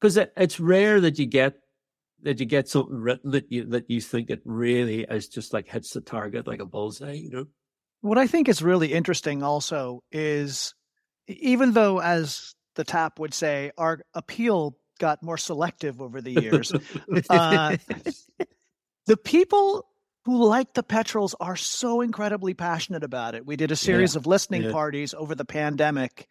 [0.00, 1.54] because it, it's rare that you get
[2.22, 5.68] that you get something written that you that you think it really is just like
[5.68, 7.12] hits the target like a bullseye.
[7.12, 7.46] You know.
[8.00, 10.74] What I think is really interesting also is
[11.28, 16.72] even though, as the tap would say, our appeal got more selective over the years.
[17.30, 17.76] uh,
[19.06, 19.86] the people
[20.24, 23.46] who like the Petrols are so incredibly passionate about it.
[23.46, 24.18] We did a series yeah.
[24.18, 24.72] of listening yeah.
[24.72, 26.28] parties over the pandemic,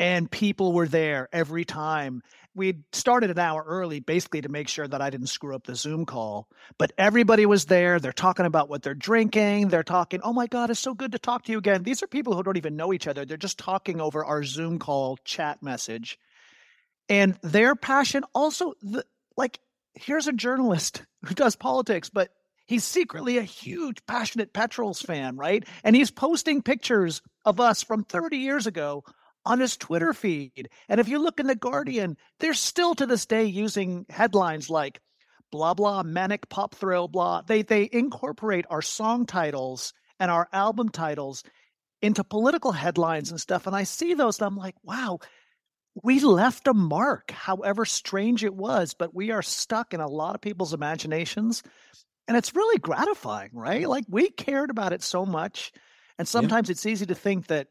[0.00, 2.22] and people were there every time.
[2.56, 5.76] We started an hour early, basically to make sure that I didn't screw up the
[5.76, 6.48] Zoom call.
[6.76, 8.00] But everybody was there.
[8.00, 9.68] They're talking about what they're drinking.
[9.68, 11.84] They're talking, oh my God, it's so good to talk to you again.
[11.84, 13.24] These are people who don't even know each other.
[13.24, 16.18] They're just talking over our Zoom call chat message.
[17.10, 19.04] And their passion also, the,
[19.36, 19.60] like,
[19.92, 22.30] here's a journalist who does politics, but
[22.70, 25.64] He's secretly a huge, passionate Petrols fan, right?
[25.82, 29.02] And he's posting pictures of us from 30 years ago
[29.44, 30.68] on his Twitter feed.
[30.88, 35.00] And if you look in The Guardian, they're still to this day using headlines like
[35.50, 37.42] blah, blah, manic pop thrill, blah.
[37.42, 41.42] They, they incorporate our song titles and our album titles
[42.00, 43.66] into political headlines and stuff.
[43.66, 45.18] And I see those and I'm like, wow,
[46.02, 50.34] we left a mark, however strange it was, but we are stuck in a lot
[50.34, 51.62] of people's imaginations.
[52.28, 53.88] And it's really gratifying, right?
[53.88, 55.72] Like we cared about it so much.
[56.18, 56.72] And sometimes yeah.
[56.72, 57.68] it's easy to think that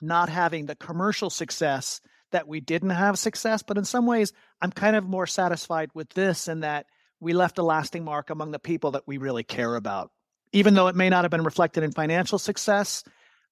[0.00, 3.62] not having the commercial success that we didn't have success.
[3.62, 6.86] But in some ways, I'm kind of more satisfied with this and that
[7.20, 10.10] we left a lasting mark among the people that we really care about.
[10.52, 13.02] Even though it may not have been reflected in financial success,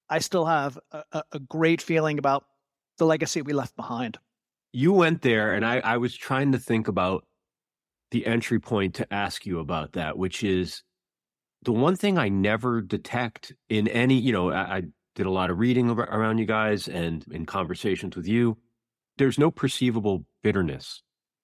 [0.09, 2.45] I still have a, a great feeling about
[2.97, 4.17] the legacy we left behind.
[4.73, 7.25] You went there, and I, I was trying to think about
[8.11, 10.83] the entry point to ask you about that, which is
[11.63, 14.83] the one thing I never detect in any, you know, I, I
[15.15, 18.57] did a lot of reading around you guys and in conversations with you.
[19.17, 21.01] There's no perceivable bitterness.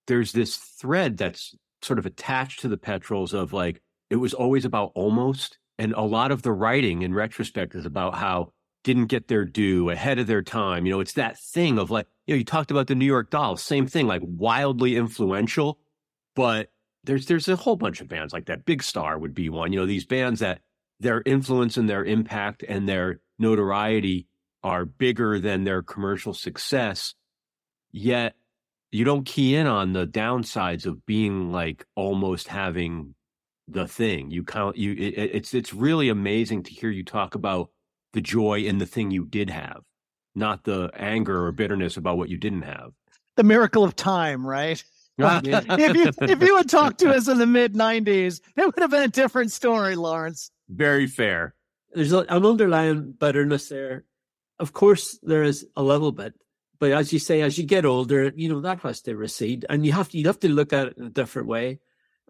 [0.07, 4.63] There's this thread that's sort of attached to the Petrols of like, it was always
[4.63, 5.57] about almost.
[5.79, 8.51] And a lot of the writing in retrospect is about how
[8.83, 10.85] didn't get their due ahead of their time.
[10.85, 13.29] You know, it's that thing of like, you know, you talked about the New York
[13.29, 15.79] Dolls, same thing, like wildly influential,
[16.35, 16.69] but
[17.03, 18.65] there's there's a whole bunch of bands like that.
[18.65, 19.73] Big Star would be one.
[19.73, 20.61] You know, these bands that
[20.99, 24.27] their influence and their impact and their notoriety
[24.63, 27.13] are bigger than their commercial success.
[27.91, 28.35] Yet
[28.91, 33.15] you don't key in on the downsides of being like almost having
[33.67, 34.31] the thing.
[34.31, 37.69] You count you it, it's it's really amazing to hear you talk about
[38.13, 39.81] the joy in the thing you did have,
[40.35, 42.91] not the anger or bitterness about what you didn't have.
[43.35, 44.83] The miracle of time, right?
[45.17, 48.89] if you if you had talked to us in the mid '90s, it would have
[48.89, 50.49] been a different story, Lawrence.
[50.69, 51.53] Very fair.
[51.91, 54.05] There's an underlying bitterness there.
[54.57, 56.33] Of course, there is a little bit,
[56.79, 59.85] but as you say, as you get older, you know that has to recede, and
[59.85, 61.79] you have to you have to look at it in a different way.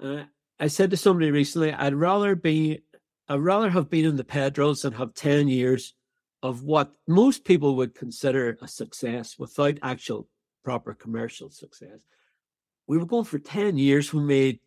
[0.01, 0.23] Uh,
[0.59, 2.81] I said to somebody recently, I'd rather be,
[3.28, 5.93] I'd rather have been in the Petrols and have ten years
[6.41, 10.28] of what most people would consider a success without actual
[10.63, 11.99] proper commercial success
[12.88, 14.13] we were going for 10 years.
[14.13, 14.59] We made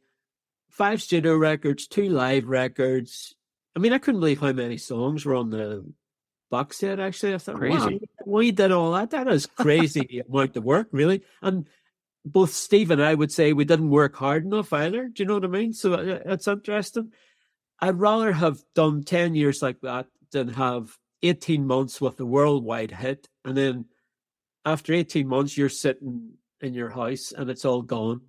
[0.70, 3.34] five studio records, two live records.
[3.74, 5.84] I mean, I couldn't believe how many songs were on the
[6.50, 7.34] box set, actually.
[7.34, 7.76] I thought, crazy.
[7.76, 9.10] wow, we did all that.
[9.10, 11.22] That is crazy amount of work, really.
[11.42, 11.68] And
[12.24, 15.08] both Steve and I would say we didn't work hard enough either.
[15.08, 15.72] Do you know what I mean?
[15.72, 17.12] So uh, it's interesting.
[17.80, 22.90] I'd rather have done 10 years like that than have 18 months with a worldwide
[22.90, 23.28] hit.
[23.44, 23.86] And then
[24.64, 28.20] after 18 months, you're sitting in your house and it's all gone.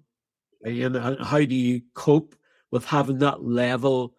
[0.64, 2.36] And how do you cope
[2.72, 4.16] with having that level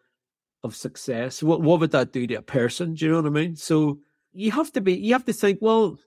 [0.62, 1.42] of success?
[1.42, 2.94] What, what would that do to a person?
[2.94, 3.56] Do you know what I mean?
[3.56, 3.98] So
[4.32, 5.98] you have to be, you have to think, well,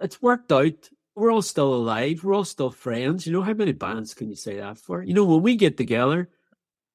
[0.00, 0.88] it's worked out.
[1.16, 2.22] We're all still alive.
[2.22, 3.26] We're all still friends.
[3.26, 5.02] You know, how many bands can you say that for?
[5.02, 6.30] You know, when we get together,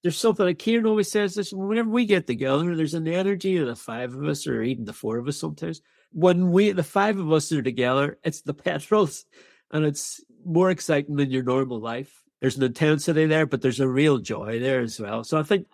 [0.05, 3.65] there's something like Ciaran always says this whenever we get together, there's an energy of
[3.65, 5.81] the five of us or even the four of us sometimes.
[6.11, 9.25] When we the five of us are together, it's the Petrols
[9.71, 12.21] and it's more exciting than your normal life.
[12.39, 15.23] There's an intensity there, but there's a real joy there as well.
[15.23, 15.65] So I think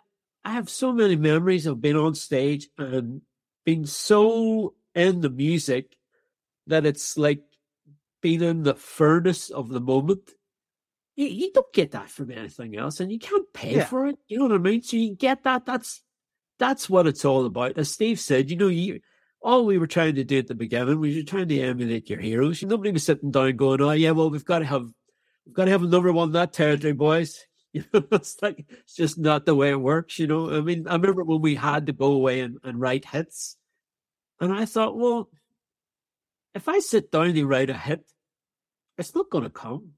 [0.45, 3.23] I have so many memories of being on stage and
[3.65, 5.97] being so in the music
[6.67, 7.41] that it's like
[8.21, 10.21] being in the furnace of the moment
[11.15, 13.85] you, you don't get that from anything else, and you can't pay yeah.
[13.85, 14.17] for it.
[14.27, 14.81] You know what I mean?
[14.81, 15.65] So you get that.
[15.65, 16.01] That's
[16.59, 17.77] that's what it's all about.
[17.77, 19.01] As Steve said, you know, you
[19.41, 22.19] all we were trying to do at the beginning we were trying to emulate your
[22.19, 22.63] heroes.
[22.63, 24.87] Nobody was sitting down going, "Oh yeah, well we've got to have
[25.45, 27.39] we've got to have another one that territory, boys."
[27.73, 30.19] You know, it's like it's just not the way it works.
[30.19, 33.05] You know, I mean, I remember when we had to go away and, and write
[33.05, 33.55] hits,
[34.41, 35.29] and I thought, well,
[36.53, 38.03] if I sit down to write a hit,
[38.97, 39.91] it's not going to come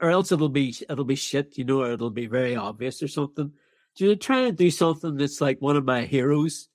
[0.00, 3.08] or else it'll be it'll be shit, you know, or it'll be very obvious or
[3.08, 3.52] something.
[3.96, 6.68] Do you try and do something that's like one of my heroes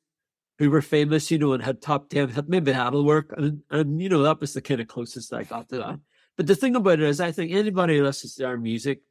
[0.58, 3.34] who were famous, you know, and had top ten hit, maybe that'll work.
[3.38, 6.00] And and you know, that was the kind of closest I got to that.
[6.38, 9.02] But the thing about it is I think anybody who listens to our music,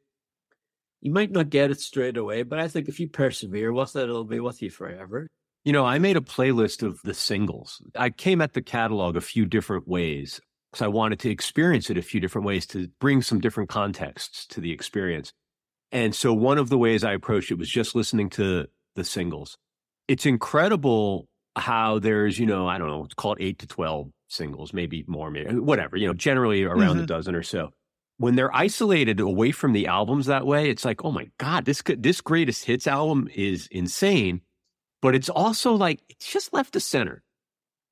[1.01, 4.03] you might not get it straight away, but I think if you persevere with it,
[4.03, 5.27] it'll be with you forever.
[5.65, 7.81] You know, I made a playlist of the singles.
[7.95, 10.39] I came at the catalog a few different ways
[10.71, 14.45] because I wanted to experience it a few different ways to bring some different contexts
[14.47, 15.33] to the experience.
[15.91, 19.57] And so one of the ways I approached it was just listening to the singles.
[20.07, 24.73] It's incredible how there's, you know, I don't know, it's called eight to 12 singles,
[24.73, 27.03] maybe more, maybe whatever, you know, generally around mm-hmm.
[27.03, 27.71] a dozen or so.
[28.17, 31.81] When they're isolated away from the albums that way, it's like, oh my God, this
[31.85, 34.41] this greatest hits album is insane.
[35.01, 37.23] But it's also like, it's just left to center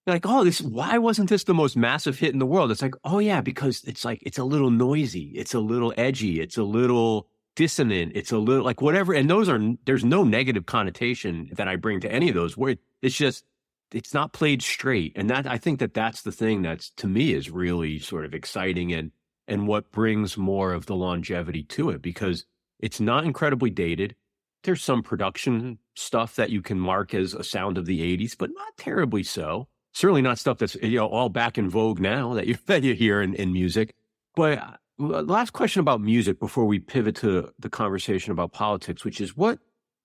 [0.07, 2.71] like, oh, this why wasn't this the most massive hit in the world?
[2.71, 6.39] It's like, oh yeah, because it's like it's a little noisy, it's a little edgy,
[6.39, 9.13] it's a little dissonant, it's a little like whatever.
[9.13, 12.55] And those are there's no negative connotation that I bring to any of those.
[12.55, 12.79] words.
[13.01, 13.43] it's just
[13.91, 17.33] it's not played straight, and that I think that that's the thing that's to me
[17.33, 19.11] is really sort of exciting and
[19.47, 22.45] and what brings more of the longevity to it because
[22.79, 24.15] it's not incredibly dated.
[24.63, 28.49] There's some production stuff that you can mark as a sound of the 80s, but
[28.53, 29.67] not terribly so
[29.97, 32.93] certainly not stuff that's you know all back in vogue now that you that you
[32.93, 33.95] hear in, in music.
[34.35, 39.19] But uh, last question about music before we pivot to the conversation about politics, which
[39.19, 39.59] is what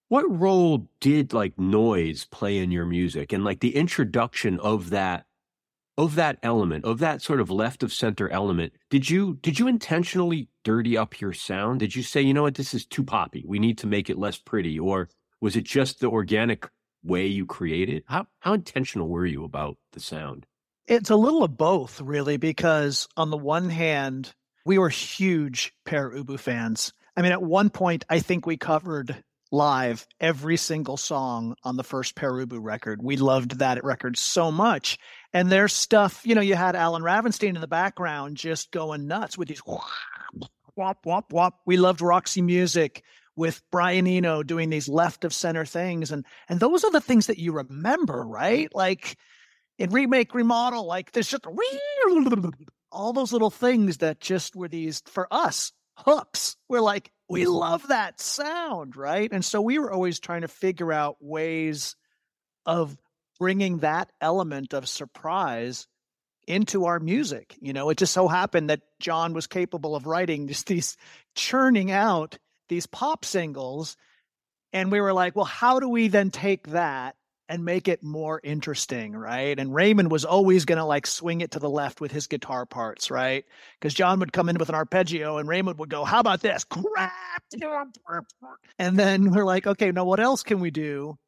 [0.09, 3.33] what role did like noise play in your music?
[3.33, 5.27] And like the introduction of that
[5.99, 9.69] of that element of that sort of left of center element did you did you
[9.69, 11.81] intentionally dirty up your sound?
[11.81, 12.55] Did you say you know what?
[12.55, 13.45] This is too poppy.
[13.47, 14.79] We need to make it less pretty.
[14.79, 15.11] Or
[15.43, 16.67] was it just the organic
[17.05, 18.05] way you created?
[18.07, 20.47] How how intentional were you about the sound?
[20.87, 24.35] It's a little of both, really, because on the one hand,
[24.65, 26.93] we were huge Pere Ubu fans.
[27.17, 29.23] I mean, at one point, I think we covered
[29.53, 33.03] live every single song on the first Pere Ubu record.
[33.03, 34.99] We loved that record so much.
[35.33, 39.37] And there's stuff, you know, you had Allen Ravenstine in the background just going nuts
[39.37, 41.61] with these whop, whop, whop.
[41.67, 43.05] We loved Roxy Music
[43.37, 46.11] with Brian Eno doing these left of center things.
[46.11, 48.69] And and those are the things that you remember, right?
[48.75, 49.17] Like
[49.79, 51.47] in remake, remodel, like there's just
[52.93, 56.57] all those little things that just were these for us hooks.
[56.69, 59.31] We're like, we love that sound, right?
[59.33, 61.97] And so we were always trying to figure out ways
[62.67, 62.97] of
[63.39, 65.87] bringing that element of surprise
[66.47, 67.57] into our music.
[67.61, 70.97] You know, it just so happened that John was capable of writing just these
[71.35, 72.39] churning out
[72.69, 73.97] these pop singles.
[74.73, 77.17] And we were like, well, how do we then take that
[77.49, 79.59] and make it more interesting, right?
[79.59, 82.65] And Raymond was always going to like swing it to the left with his guitar
[82.65, 83.45] parts, right?
[83.79, 86.65] Because John would come in with an arpeggio and Raymond would go, How about this?
[86.65, 87.13] Crap.
[88.79, 91.19] And then we're like, Okay, now what else can we do?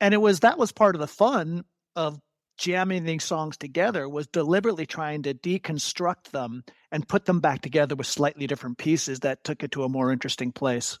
[0.00, 1.64] And it was that was part of the fun
[1.96, 2.20] of
[2.58, 7.94] jamming these songs together was deliberately trying to deconstruct them and put them back together
[7.94, 10.98] with slightly different pieces that took it to a more interesting place.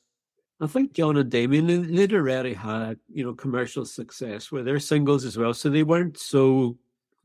[0.60, 5.24] I think John and Damian they'd already had you know commercial success with their singles
[5.24, 6.78] as well, so they weren't so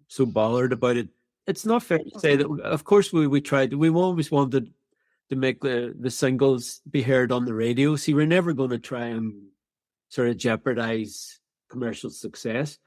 [0.08, 1.10] so bothered about it.
[1.46, 2.50] It's not fair to say that.
[2.64, 3.74] Of course, we we tried.
[3.74, 4.74] We always wanted
[5.30, 7.96] to make the the singles be heard on the radio.
[7.96, 9.34] See, we're never going to try and
[10.10, 12.80] sort of jeopardize commercial success.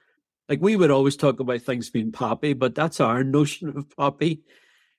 [0.50, 4.42] Like we would always talk about things being poppy, but that's our notion of poppy.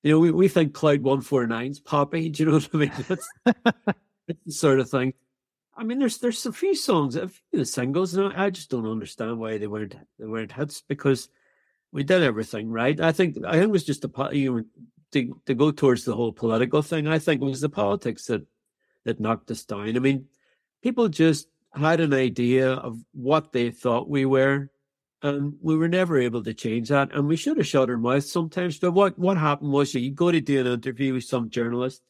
[0.01, 2.29] You know, we, we think Cloud 149's poppy.
[2.29, 2.91] Do you know what I mean?
[3.07, 5.13] That's, that's the sort of thing.
[5.75, 8.89] I mean, there's there's a few songs, a few the singles, and I just don't
[8.89, 11.27] understand why they weren't they weren't hits because
[11.91, 12.99] we did everything right.
[12.99, 14.63] I think I think it was just a you know
[15.11, 17.07] to, to go towards the whole political thing.
[17.07, 18.45] I think it was the politics that
[19.05, 19.95] that knocked us down.
[19.95, 20.27] I mean,
[20.81, 24.69] people just had an idea of what they thought we were,
[25.23, 27.13] and we were never able to change that.
[27.13, 28.79] And we should have shut our mouths sometimes.
[28.79, 32.01] But what what happened was you go to do an interview with some journalist,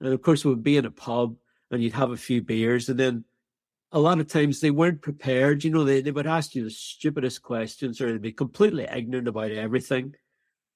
[0.00, 1.36] and of course we'd be in a pub
[1.70, 3.24] and you'd have a few beers, and then
[3.92, 5.64] a lot of times they weren't prepared.
[5.64, 9.28] You know, they, they would ask you the stupidest questions or they'd be completely ignorant
[9.28, 10.14] about everything.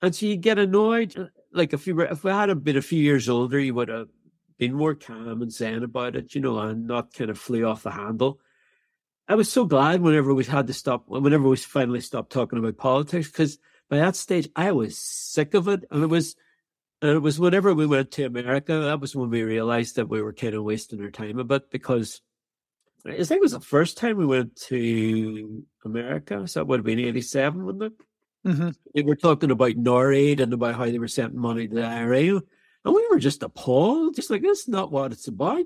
[0.03, 1.17] And so you get annoyed.
[1.17, 3.89] Uh, like if you were, if we had been a few years older, you would
[3.89, 4.09] have
[4.59, 7.85] been more calm and zen about it, you know, and not kind of flee off
[7.85, 8.41] the handle.
[9.27, 12.77] I was so glad whenever we had to stop, whenever we finally stopped talking about
[12.77, 13.59] politics, because
[13.89, 15.85] by that stage I was sick of it.
[15.91, 16.37] And it was,
[17.01, 20.21] and it was whenever we went to America, that was when we realized that we
[20.21, 22.21] were kind of wasting our time a bit because
[23.07, 26.47] I think it was the first time we went to America.
[26.47, 27.93] So it would have been 87, wouldn't it?
[28.47, 28.71] Mm-hmm.
[28.95, 32.41] They were talking about NORAID and about how they were sending money to the IRA.
[32.85, 35.65] And we were just appalled, just like, that's not what it's about.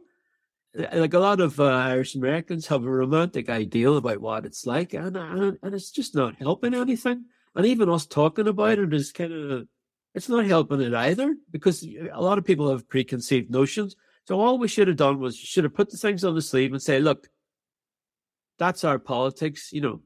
[0.79, 4.95] Like a lot of uh, Irish Americans have a romantic ideal about what it's like,
[4.95, 7.25] and, and, and it's just not helping anything.
[7.57, 9.67] And even us talking about it is kind of,
[10.15, 13.97] it's not helping it either, because a lot of people have preconceived notions.
[14.27, 16.73] So all we should have done was should have put the things on the sleeve
[16.73, 17.29] and say, look,
[18.59, 19.73] that's our politics.
[19.73, 20.01] You know,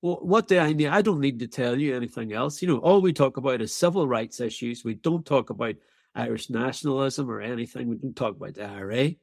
[0.00, 0.88] what do I need?
[0.88, 2.62] I don't need to tell you anything else.
[2.62, 4.84] You know, all we talk about is civil rights issues.
[4.84, 5.74] We don't talk about
[6.14, 7.88] Irish nationalism or anything.
[7.88, 9.14] We don't talk about the IRA.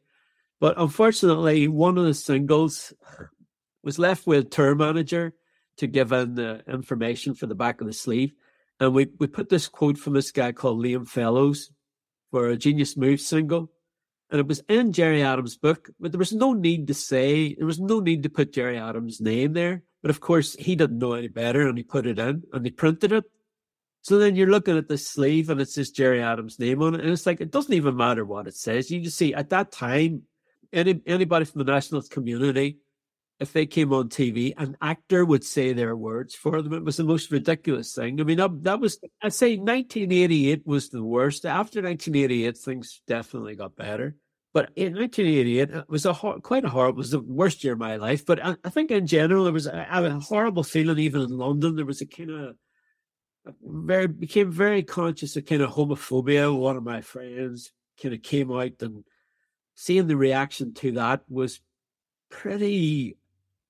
[0.60, 2.94] But unfortunately, one of the singles
[3.84, 5.34] was left with tour manager
[5.78, 8.34] to give in the information for the back of the sleeve.
[8.80, 11.72] And we, we put this quote from this guy called Liam Fellows
[12.32, 13.72] for a Genius Move single
[14.34, 17.68] and it was in Gerry Adams' book, but there was no need to say, there
[17.68, 19.84] was no need to put Gerry Adams' name there.
[20.02, 22.72] But of course, he didn't know any better and he put it in and he
[22.72, 23.26] printed it.
[24.02, 27.02] So then you're looking at the sleeve and it says Gerry Adams' name on it.
[27.02, 28.90] And it's like, it doesn't even matter what it says.
[28.90, 30.24] You just see at that time,
[30.74, 32.80] any anybody from the nationalist community,
[33.40, 36.74] if they came on TV, an actor would say their words for them.
[36.74, 38.20] It was the most ridiculous thing.
[38.20, 41.46] I mean, that, that was, I'd say 1988 was the worst.
[41.46, 44.16] After 1988, things definitely got better.
[44.54, 46.98] But in 1988, it was a quite a horrible.
[47.00, 48.24] It was the worst year of my life.
[48.24, 51.00] But I, I think in general, there was a, a, horrible feeling.
[51.00, 52.56] Even in London, there was a kind of
[53.62, 56.56] very became very conscious of kind of homophobia.
[56.56, 59.04] One of my friends kind of came out, and
[59.76, 61.60] seeing the reaction to that was
[62.30, 63.18] pretty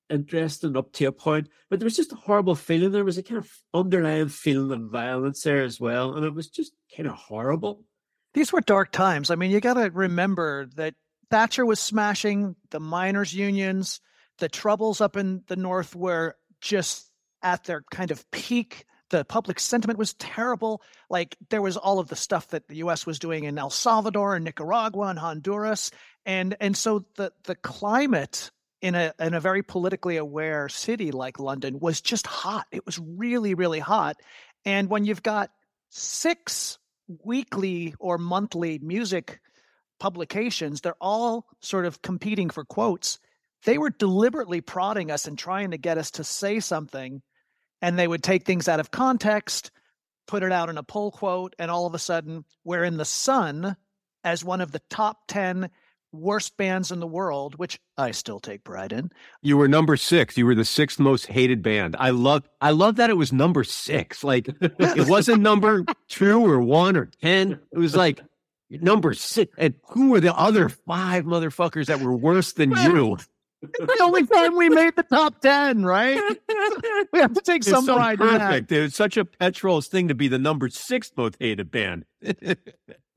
[0.09, 1.49] interesting up to a point.
[1.69, 2.91] But there was just a horrible feeling.
[2.91, 6.47] There was a kind of underlying feeling of violence there as well, and it was
[6.49, 7.83] just kind of horrible.
[8.33, 9.29] These were dark times.
[9.29, 10.95] I mean, you got to remember that
[11.29, 14.01] Thatcher was smashing the miners' unions.
[14.39, 18.85] The troubles up in the north were just at their kind of peak.
[19.13, 20.81] The public sentiment was terrible.
[21.07, 23.05] Like there was all of the stuff that the U.S.
[23.05, 25.91] was doing in El Salvador and Nicaragua and Honduras,
[26.25, 28.49] and and so the the climate
[28.81, 32.65] in a in a very politically aware city like London was just hot.
[32.71, 34.17] It was really really hot,
[34.65, 35.51] and when you've got
[35.91, 36.79] six
[37.23, 39.41] weekly or monthly music
[39.99, 43.19] publications, they're all sort of competing for quotes.
[43.63, 47.21] They were deliberately prodding us and trying to get us to say something,
[47.83, 49.69] and they would take things out of context,
[50.25, 53.03] put it out in a pull quote, and all of a sudden, we're in the
[53.03, 53.75] Sun
[54.23, 55.69] as one of the top 10
[56.13, 59.11] worst bands in the world, which I still take pride in.
[59.41, 60.37] You were number six.
[60.37, 61.97] You were the sixth most hated band.
[61.99, 64.23] I love I love that it was number six.
[64.23, 67.59] Like it wasn't number two or one or ten.
[67.73, 68.21] It was like
[68.69, 69.53] number six.
[69.57, 73.17] And who were the other five motherfuckers that were worse than you?
[73.63, 76.19] The only time we made the top 10, right?
[77.13, 78.71] we have to take some so pride perfect.
[78.71, 78.79] in that.
[78.79, 82.05] It was such a petrol's thing to be the number six most hated band.
[82.21, 82.57] it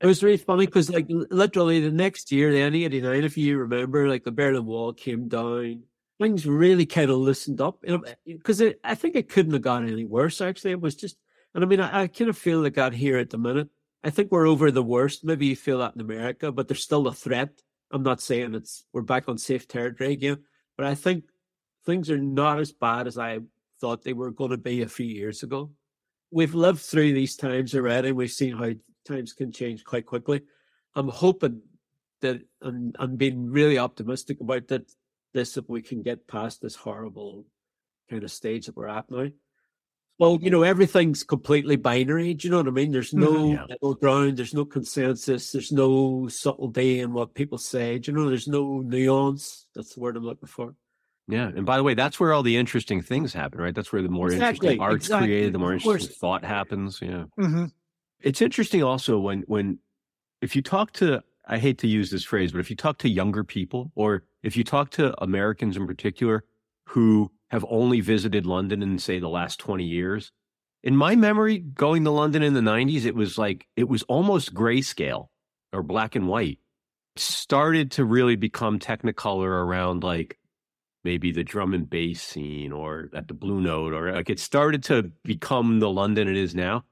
[0.01, 4.07] was really funny because, like, literally the next year, the N 89, if you remember,
[4.07, 5.83] like, the Berlin Wall came down.
[6.19, 7.83] Things really kind of loosened up
[8.25, 10.71] because uh, I think it couldn't have gone any worse, actually.
[10.71, 11.15] It was just,
[11.53, 13.69] and I mean, I, I kind of feel like out here at the minute.
[14.03, 15.23] I think we're over the worst.
[15.23, 17.61] Maybe you feel that in America, but there's still a threat
[17.91, 20.43] I'm not saying it's we're back on safe territory again,
[20.77, 21.25] but I think
[21.85, 23.39] things are not as bad as I
[23.79, 25.71] thought they were going to be a few years ago.
[26.31, 28.09] We've lived through these times already.
[28.09, 28.71] And we've seen how
[29.05, 30.41] times can change quite quickly.
[30.95, 31.61] I'm hoping
[32.21, 34.91] that I'm, I'm being really optimistic about that.
[35.33, 37.45] this if we can get past this horrible
[38.09, 39.27] kind of stage that we're at now.
[40.19, 42.33] Well, you know, everything's completely binary.
[42.33, 42.91] Do you know what I mean?
[42.91, 43.53] There's no Mhm.
[43.53, 43.65] Yeah.
[43.69, 44.37] middle ground.
[44.37, 45.51] There's no consensus.
[45.51, 47.99] There's no subtlety in what people say.
[47.99, 48.27] Do you know?
[48.27, 49.67] There's no nuance.
[49.75, 50.75] That's the word I'm looking for.
[51.27, 51.49] Yeah.
[51.49, 53.75] And by the way, that's where all the interesting things happen, right?
[53.75, 55.27] That's where the more Exactly, interesting art's exactly.
[55.27, 56.99] created, the more interesting thought happens.
[57.01, 57.25] Yeah.
[57.37, 57.65] hmm
[58.21, 59.77] It's interesting also when when
[60.41, 63.09] if you talk to I hate to use this phrase, but if you talk to
[63.09, 66.43] younger people or if you talk to Americans in particular
[66.87, 70.31] who have only visited London in say the last 20 years,
[70.83, 74.53] in my memory going to London in the 90s it was like it was almost
[74.53, 75.27] grayscale
[75.73, 76.59] or black and white.
[77.15, 80.37] It started to really become technicolor around like
[81.03, 84.83] maybe the drum and bass scene or at the blue note or like it started
[84.83, 86.83] to become the London it is now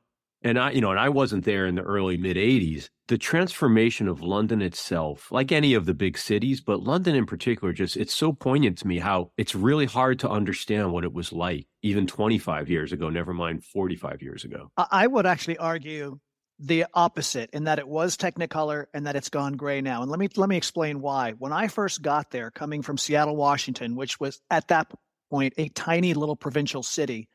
[0.46, 2.89] and I, you know, and I wasn't there in the early mid 80s.
[3.08, 7.74] The transformation of London itself, like any of the big cities, but London in particular,
[7.74, 11.34] just it's so poignant to me how it's really hard to understand what it was
[11.34, 14.72] like even 25 years ago, never mind 45 years ago.
[14.78, 16.20] I would actually argue
[16.60, 20.04] the opposite in that it was Technicolor and that it's gone gray now.
[20.04, 21.32] And let me let me explain why.
[21.32, 24.91] When I first got there, coming from Seattle, Washington, which was at that
[25.32, 27.30] point a tiny little provincial city,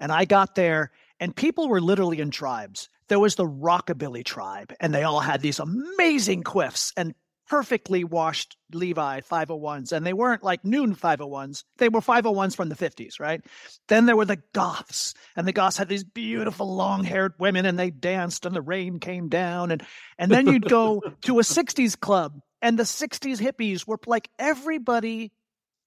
[0.00, 0.90] and I got there
[1.20, 2.88] and people were literally in tribes.
[3.08, 7.14] There was the Rockabilly tribe, and they all had these amazing quiffs and
[7.48, 9.92] perfectly washed Levi 501s.
[9.92, 13.40] And they weren't like noon 501s, they were 501s from the 50s, right?
[13.88, 17.78] Then there were the Goths, and the Goths had these beautiful long haired women, and
[17.78, 19.70] they danced, and the rain came down.
[19.70, 19.82] And,
[20.18, 25.32] and then you'd go to a 60s club, and the 60s hippies were like everybody.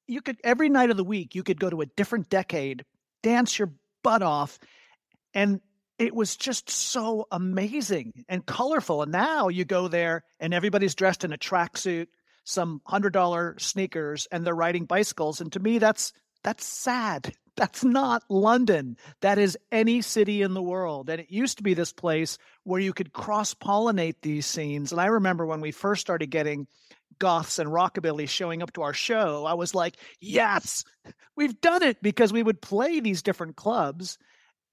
[0.08, 2.84] You could every night of the week, you could go to a different decade,
[3.22, 3.72] dance your
[4.02, 4.58] butt off,
[5.34, 5.62] and
[6.00, 9.04] it was just so amazing and colorful.
[9.04, 12.08] And now you go there and everybody's dressed in a tracksuit,
[12.46, 15.42] some hundred dollar sneakers, and they're riding bicycles.
[15.42, 16.14] And to me, that's
[16.44, 17.34] that's sad.
[17.60, 18.96] That's not London.
[19.20, 21.10] That is any city in the world.
[21.10, 24.94] And it used to be this place where you could cross pollinate these scenes.
[24.94, 26.68] And I remember when we first started getting
[27.20, 30.86] goths and rockabilly showing up to our show, I was like, yes,
[31.36, 34.18] we've done it because we would play these different clubs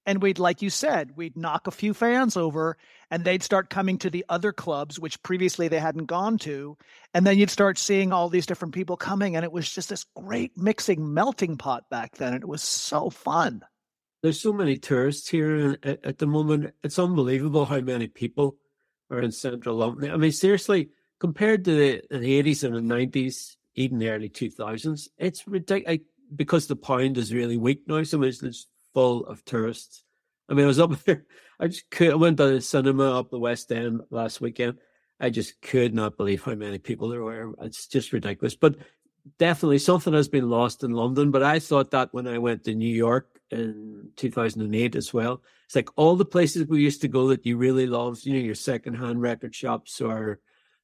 [0.07, 2.77] and we'd like you said we'd knock a few fans over
[3.11, 6.75] and they'd start coming to the other clubs which previously they hadn't gone to
[7.13, 10.05] and then you'd start seeing all these different people coming and it was just this
[10.15, 13.61] great mixing melting pot back then and it was so fun
[14.23, 16.73] There's so many tourists here at, at the moment.
[16.83, 18.57] It's unbelievable how many people
[19.11, 20.11] are in central London.
[20.11, 20.89] I mean, seriously,
[21.19, 25.99] compared to the, the 80s and the 90s, even the early 2000s, it's ridiculous
[26.35, 28.03] because the pound is really weak now.
[28.03, 30.03] So it's just full of tourists.
[30.49, 31.23] I mean, I was up there.
[31.59, 32.09] I just could.
[32.09, 34.79] I went to the cinema up the West End last weekend.
[35.19, 37.53] I just could not believe how many people there were.
[37.61, 38.55] It's just ridiculous.
[38.55, 38.77] But
[39.37, 41.29] definitely something has been lost in London.
[41.29, 45.43] But I thought that when I went to New York in 2008 as well.
[45.65, 48.39] It's like all the places we used to go that you really loved, you know,
[48.39, 50.39] your secondhand record shops or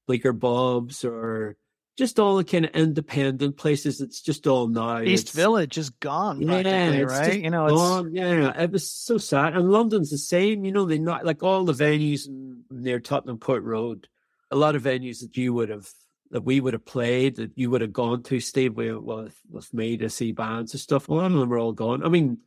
[0.06, 1.58] Bleecker Bob's or
[1.98, 4.02] just all the kind of independent places.
[4.02, 5.02] It's just all now.
[5.02, 8.14] east It's- village is gone yeah, practically it's right you know it's gone.
[8.16, 9.56] Yeah, yeah, it was so sad.
[9.56, 10.66] And London's the same.
[10.66, 12.28] You know, they not like all the venues
[12.72, 14.08] near Tottenham Court Road.
[14.52, 15.88] A lot of venues that you would have,
[16.32, 19.74] that we would have played, that you would have gone to, stayed with, with, with
[19.74, 21.10] me to see bands and stuff.
[21.10, 22.04] A lot of them are all gone.
[22.04, 22.40] I mean,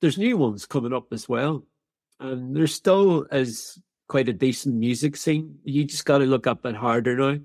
[0.00, 1.64] there's new ones coming up as well,
[2.20, 5.58] and there still is quite a decent music scene.
[5.64, 7.38] You just got to look up it harder now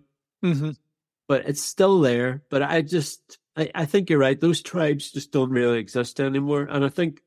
[0.44, 0.76] Mhm.
[1.30, 2.42] But it's still there.
[2.50, 4.40] But I just, I, I think you're right.
[4.42, 6.64] Those tribes just don't really exist anymore.
[6.64, 7.22] And I think,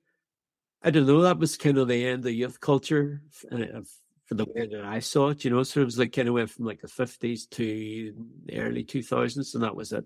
[0.82, 4.66] I don't know, that was kind of the end of youth culture for the way
[4.66, 5.62] that I saw it, you know.
[5.62, 8.12] So it was like kind of went from like the 50s to
[8.46, 10.04] the early 2000s, and that was it.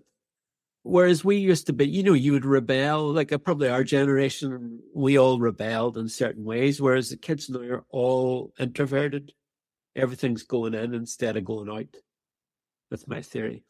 [0.83, 4.79] Whereas we used to be, you know, you would rebel, like uh, probably our generation,
[4.93, 9.33] we all rebelled in certain ways, whereas the kids now are all introverted.
[9.95, 11.99] Everything's going in instead of going out.
[12.91, 13.63] That's my theory.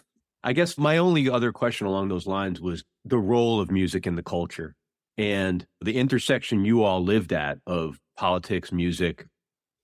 [0.43, 4.15] I guess my only other question along those lines was the role of music in
[4.15, 4.75] the culture
[5.17, 9.25] and the intersection you all lived at of politics, music,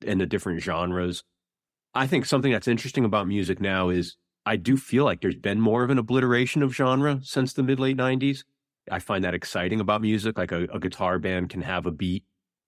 [0.05, 1.23] and the different genres.
[1.95, 5.59] I think something that's interesting about music now is I do feel like there's been
[5.59, 8.43] more of an obliteration of genre since the mid late 90s.
[8.91, 10.37] I find that exciting about music.
[10.37, 12.23] Like a, a guitar band can have a beat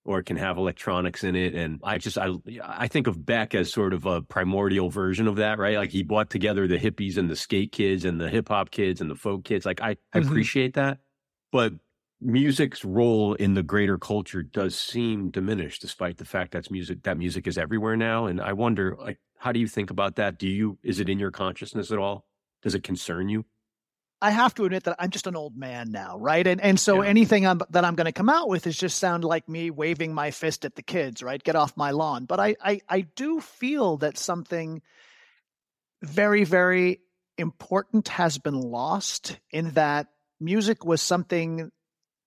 [0.05, 1.55] or it can have electronics in it.
[1.55, 2.29] And I just, I,
[2.63, 5.77] I think of Beck as sort of a primordial version of that, right?
[5.77, 9.01] Like he brought together the hippies and the skate kids and the hip hop kids
[9.01, 9.65] and the folk kids.
[9.65, 10.19] Like I, I Mhm.
[10.19, 10.99] appreciate that.
[11.51, 11.73] But
[12.21, 17.17] music's role in the greater culture does seem diminished despite the fact that's music, that
[17.17, 18.25] music is everywhere now.
[18.25, 20.39] And I wonder, like, how do you think about that?
[20.39, 22.27] Do you, is it in your consciousness at all?
[22.61, 23.45] Does it concern you?
[24.21, 26.45] I have to admit that I'm just an old man now, right?
[26.45, 27.09] And and so yeah.
[27.09, 30.13] anything I'm, that I'm going to come out with is just sound like me waving
[30.13, 31.43] my fist at the kids, right?
[31.43, 32.25] Get off my lawn.
[32.25, 34.81] But I I, I do feel that something
[36.01, 37.01] very very
[37.37, 40.07] important has been lost in that
[40.39, 41.71] music was something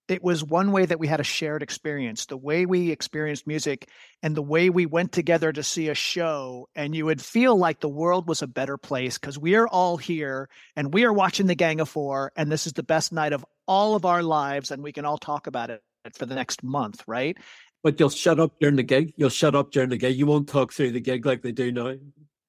[0.09, 3.89] it was one way that we had a shared experience the way we experienced music
[4.23, 7.81] and the way we went together to see a show and you would feel like
[7.81, 11.47] the world was a better place because we are all here and we are watching
[11.47, 14.71] the gang of four and this is the best night of all of our lives
[14.71, 15.83] and we can all talk about it
[16.15, 17.37] for the next month right?
[17.83, 19.13] But you'll shut up during the gig?
[19.17, 20.17] You'll shut up during the gig?
[20.17, 21.95] You won't talk through the gig like they do now?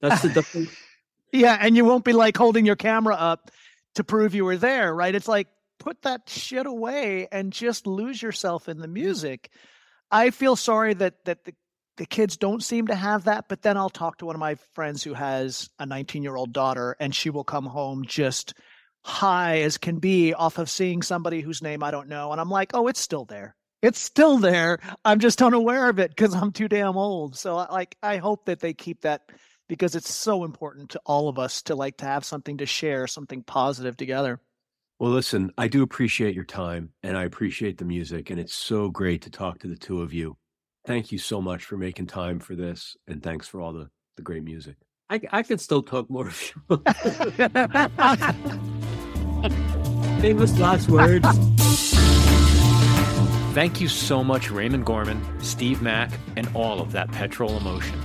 [0.01, 0.69] That's the difference.
[1.31, 3.51] Yeah and you won't be like holding your camera up
[3.93, 5.13] to prove you were there right?
[5.13, 5.47] It's like
[5.79, 8.93] put that shit away and just lose yourself in the mm-hmm.
[8.93, 9.49] music.
[10.11, 11.53] I feel sorry that that the
[11.99, 14.55] the kids don't seem to have that, but then I'll talk to one of my
[14.73, 18.53] friends who has a 19 year old daughter and she will come home just
[19.03, 22.31] high as can be off of seeing somebody whose name I don't know.
[22.31, 23.53] And I'm like, oh, it's still there.
[23.81, 24.79] It's still there.
[25.03, 27.37] I'm just unaware of it because I'm too damn old.
[27.37, 29.23] So like, I hope that they keep that
[29.67, 33.07] because it's so important to all of us to like to have something to share,
[33.07, 34.39] something positive together.
[34.99, 38.89] Well, listen, I do appreciate your time and I appreciate the music, and it's so
[38.89, 40.35] great to talk to the two of you.
[40.85, 44.23] Thank you so much for making time for this, and thanks for all the, the
[44.23, 44.75] great music.
[45.09, 46.61] I, I could still talk more if you
[50.21, 51.25] Famous last words.
[53.53, 57.97] Thank you so much, Raymond Gorman, Steve Mack, and all of that petrol emotion.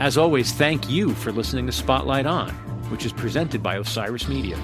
[0.00, 2.50] As always, thank you for listening to Spotlight On,
[2.90, 4.58] which is presented by Osiris Media.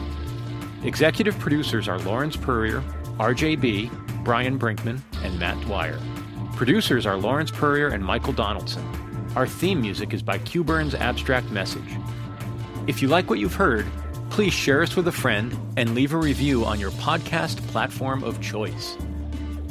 [0.84, 2.82] Executive producers are Lawrence Peryer,
[3.18, 3.90] RJB,
[4.22, 5.98] Brian Brinkman, and Matt Dwyer.
[6.56, 8.84] Producers are Lawrence Peryer and Michael Donaldson.
[9.34, 11.88] Our theme music is by Q Burn's Abstract Message.
[12.86, 13.86] If you like what you've heard,
[14.28, 18.42] please share us with a friend and leave a review on your podcast platform of
[18.42, 18.98] choice.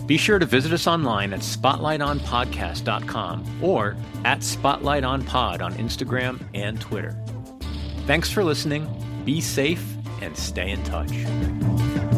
[0.08, 3.96] Be sure to visit us online at spotlightonpodcast.com or
[4.26, 7.16] at spotlightonpod on Instagram and Twitter.
[8.08, 8.88] Thanks for listening.
[9.26, 9.93] Be safe
[10.24, 12.13] and stay in touch.